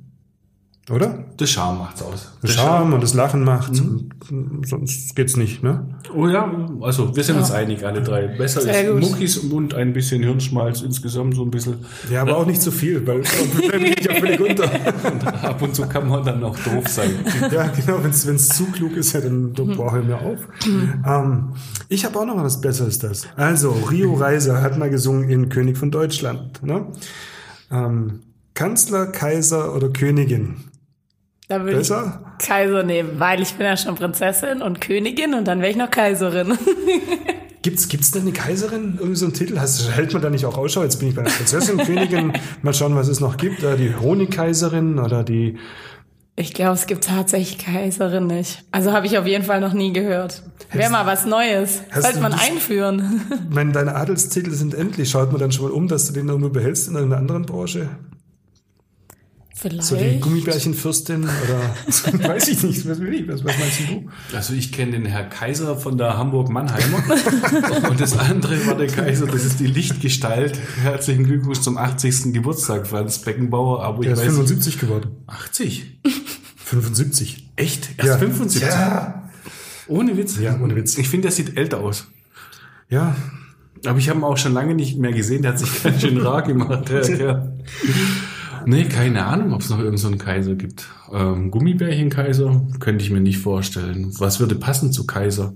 [0.90, 1.24] Oder?
[1.40, 2.32] Der Charme macht's aus.
[2.42, 3.80] Das Der Charme und das Lachen macht's.
[3.80, 5.88] Und sonst geht's nicht, ne?
[6.14, 8.26] Oh ja, also wir sind uns einig, alle drei.
[8.26, 9.10] Besser Sehr ist gut.
[9.10, 11.76] Muckis und ein bisschen Hirnschmalz insgesamt so ein bisschen.
[12.10, 13.22] Ja, aber auch nicht zu viel, weil
[13.72, 14.70] dann geht ja völlig unter.
[15.42, 17.12] Ab und zu kann man dann auch doof sein.
[17.50, 20.40] Ja, genau, wenn es zu klug ist, ja, dann, dann brauche ich mir auf.
[21.06, 21.54] Ähm,
[21.88, 23.26] ich habe auch noch was Besseres das.
[23.36, 26.62] Also, Rio Reiser hat mal gesungen in König von Deutschland.
[26.62, 26.86] Ne?
[27.70, 28.20] Ähm,
[28.52, 30.56] Kanzler, Kaiser oder Königin?
[31.48, 31.92] Da würde ich?
[32.38, 35.90] Kaiser nehmen, weil ich bin ja schon Prinzessin und Königin und dann wäre ich noch
[35.90, 36.56] Kaiserin.
[37.64, 38.96] Gibt's, gibt's denn eine Kaiserin?
[38.98, 39.58] Irgendwie so einen Titel?
[39.58, 40.82] Hast, hält man da nicht auch Ausschau?
[40.82, 42.34] Jetzt bin ich bei der Prinzessin, Königin.
[42.60, 43.62] Mal schauen, was es noch gibt.
[43.62, 45.56] Die Honigkaiserin oder die
[46.36, 48.64] Ich glaube, es gibt tatsächlich Kaiserin nicht.
[48.70, 50.42] Also habe ich auf jeden Fall noch nie gehört.
[50.72, 51.80] Wäre mal was Neues.
[51.98, 53.22] Sollte man einführen.
[53.48, 56.50] Wenn deine Adelstitel sind endlich, schaut man dann schon mal um, dass du den irgendwo
[56.50, 57.88] behältst in einer anderen Branche?
[59.64, 59.84] Vielleicht.
[59.84, 61.74] So die Gummibärchenfürstin oder
[62.28, 64.10] weiß ich nicht, was, was, was meinst du?
[64.36, 67.02] Also ich kenne den Herr Kaiser von der Hamburg-Mannheimer
[67.88, 70.58] und das andere war der Kaiser, das ist die Lichtgestalt.
[70.82, 72.34] Herzlichen Glückwunsch zum 80.
[72.34, 73.82] Geburtstag, Franz Beckenbauer.
[73.82, 75.10] Aber Der ich ist weiß 75 geworden.
[75.28, 75.98] 80?
[76.56, 77.48] 75.
[77.56, 77.88] Echt?
[77.96, 78.18] Erst Ja.
[78.18, 78.62] 75?
[78.62, 79.30] Ja.
[79.88, 80.38] Ohne Witz?
[80.38, 80.98] Ja, ohne Witz.
[80.98, 82.06] Ich finde, der sieht älter aus.
[82.90, 83.16] Ja,
[83.86, 85.40] Aber ich habe ihn auch schon lange nicht mehr gesehen.
[85.40, 86.84] Der hat sich ganz schön rar gemacht.
[86.84, 87.56] Kerl.
[88.66, 90.86] Nee, keine Ahnung, ob es noch irgendeinen so einen Kaiser gibt.
[91.12, 94.12] Ähm, Gummibärchen-Kaiser könnte ich mir nicht vorstellen.
[94.18, 95.54] Was würde passen zu Kaiser?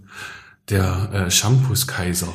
[0.70, 2.28] Der äh, Shampoos-Kaiser.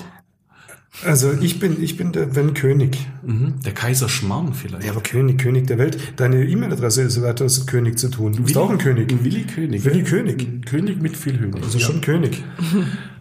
[1.06, 2.98] also ich bin, ich bin der wenn König.
[3.26, 3.56] Mhm.
[3.66, 4.86] Der Kaiser Schmarrn vielleicht.
[4.86, 5.98] Ja, aber König, König der Welt.
[6.18, 8.34] Deine E-Mail-Adresse ist weiter mit König zu tun.
[8.34, 9.24] Du bist auch ein König.
[9.24, 9.86] Willi König.
[9.86, 10.06] Willi ja?
[10.06, 10.42] König.
[10.42, 11.54] Ein König mit viel Höhe.
[11.62, 12.44] Also schon König.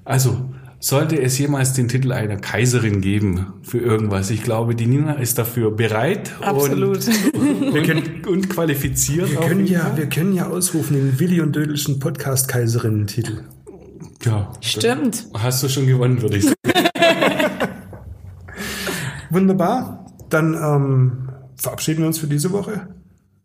[0.04, 0.52] Also,
[0.82, 5.38] sollte es jemals den Titel einer Kaiserin geben für irgendwas, ich glaube, die Nina ist
[5.38, 7.06] dafür bereit Absolut.
[7.34, 9.30] Und, und, und qualifiziert.
[9.30, 9.96] Wir können ja, Fall.
[9.96, 13.44] wir können ja ausrufen den Willi und Dödelschen Podcast Kaiserinnen-Titel.
[14.24, 15.28] ja, Stimmt.
[15.34, 16.56] hast du schon gewonnen, würde ich sagen.
[19.30, 20.06] Wunderbar.
[20.30, 22.88] Dann ähm, verabschieden wir uns für diese Woche.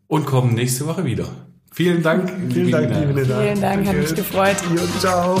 [0.08, 1.28] Und kommen nächste Woche wieder.
[1.70, 2.32] Vielen Dank.
[2.52, 3.40] Vielen Dank, liebe Nina.
[3.42, 4.56] Vielen Dank, hat mich gefreut.
[4.74, 5.40] Jo, ciao.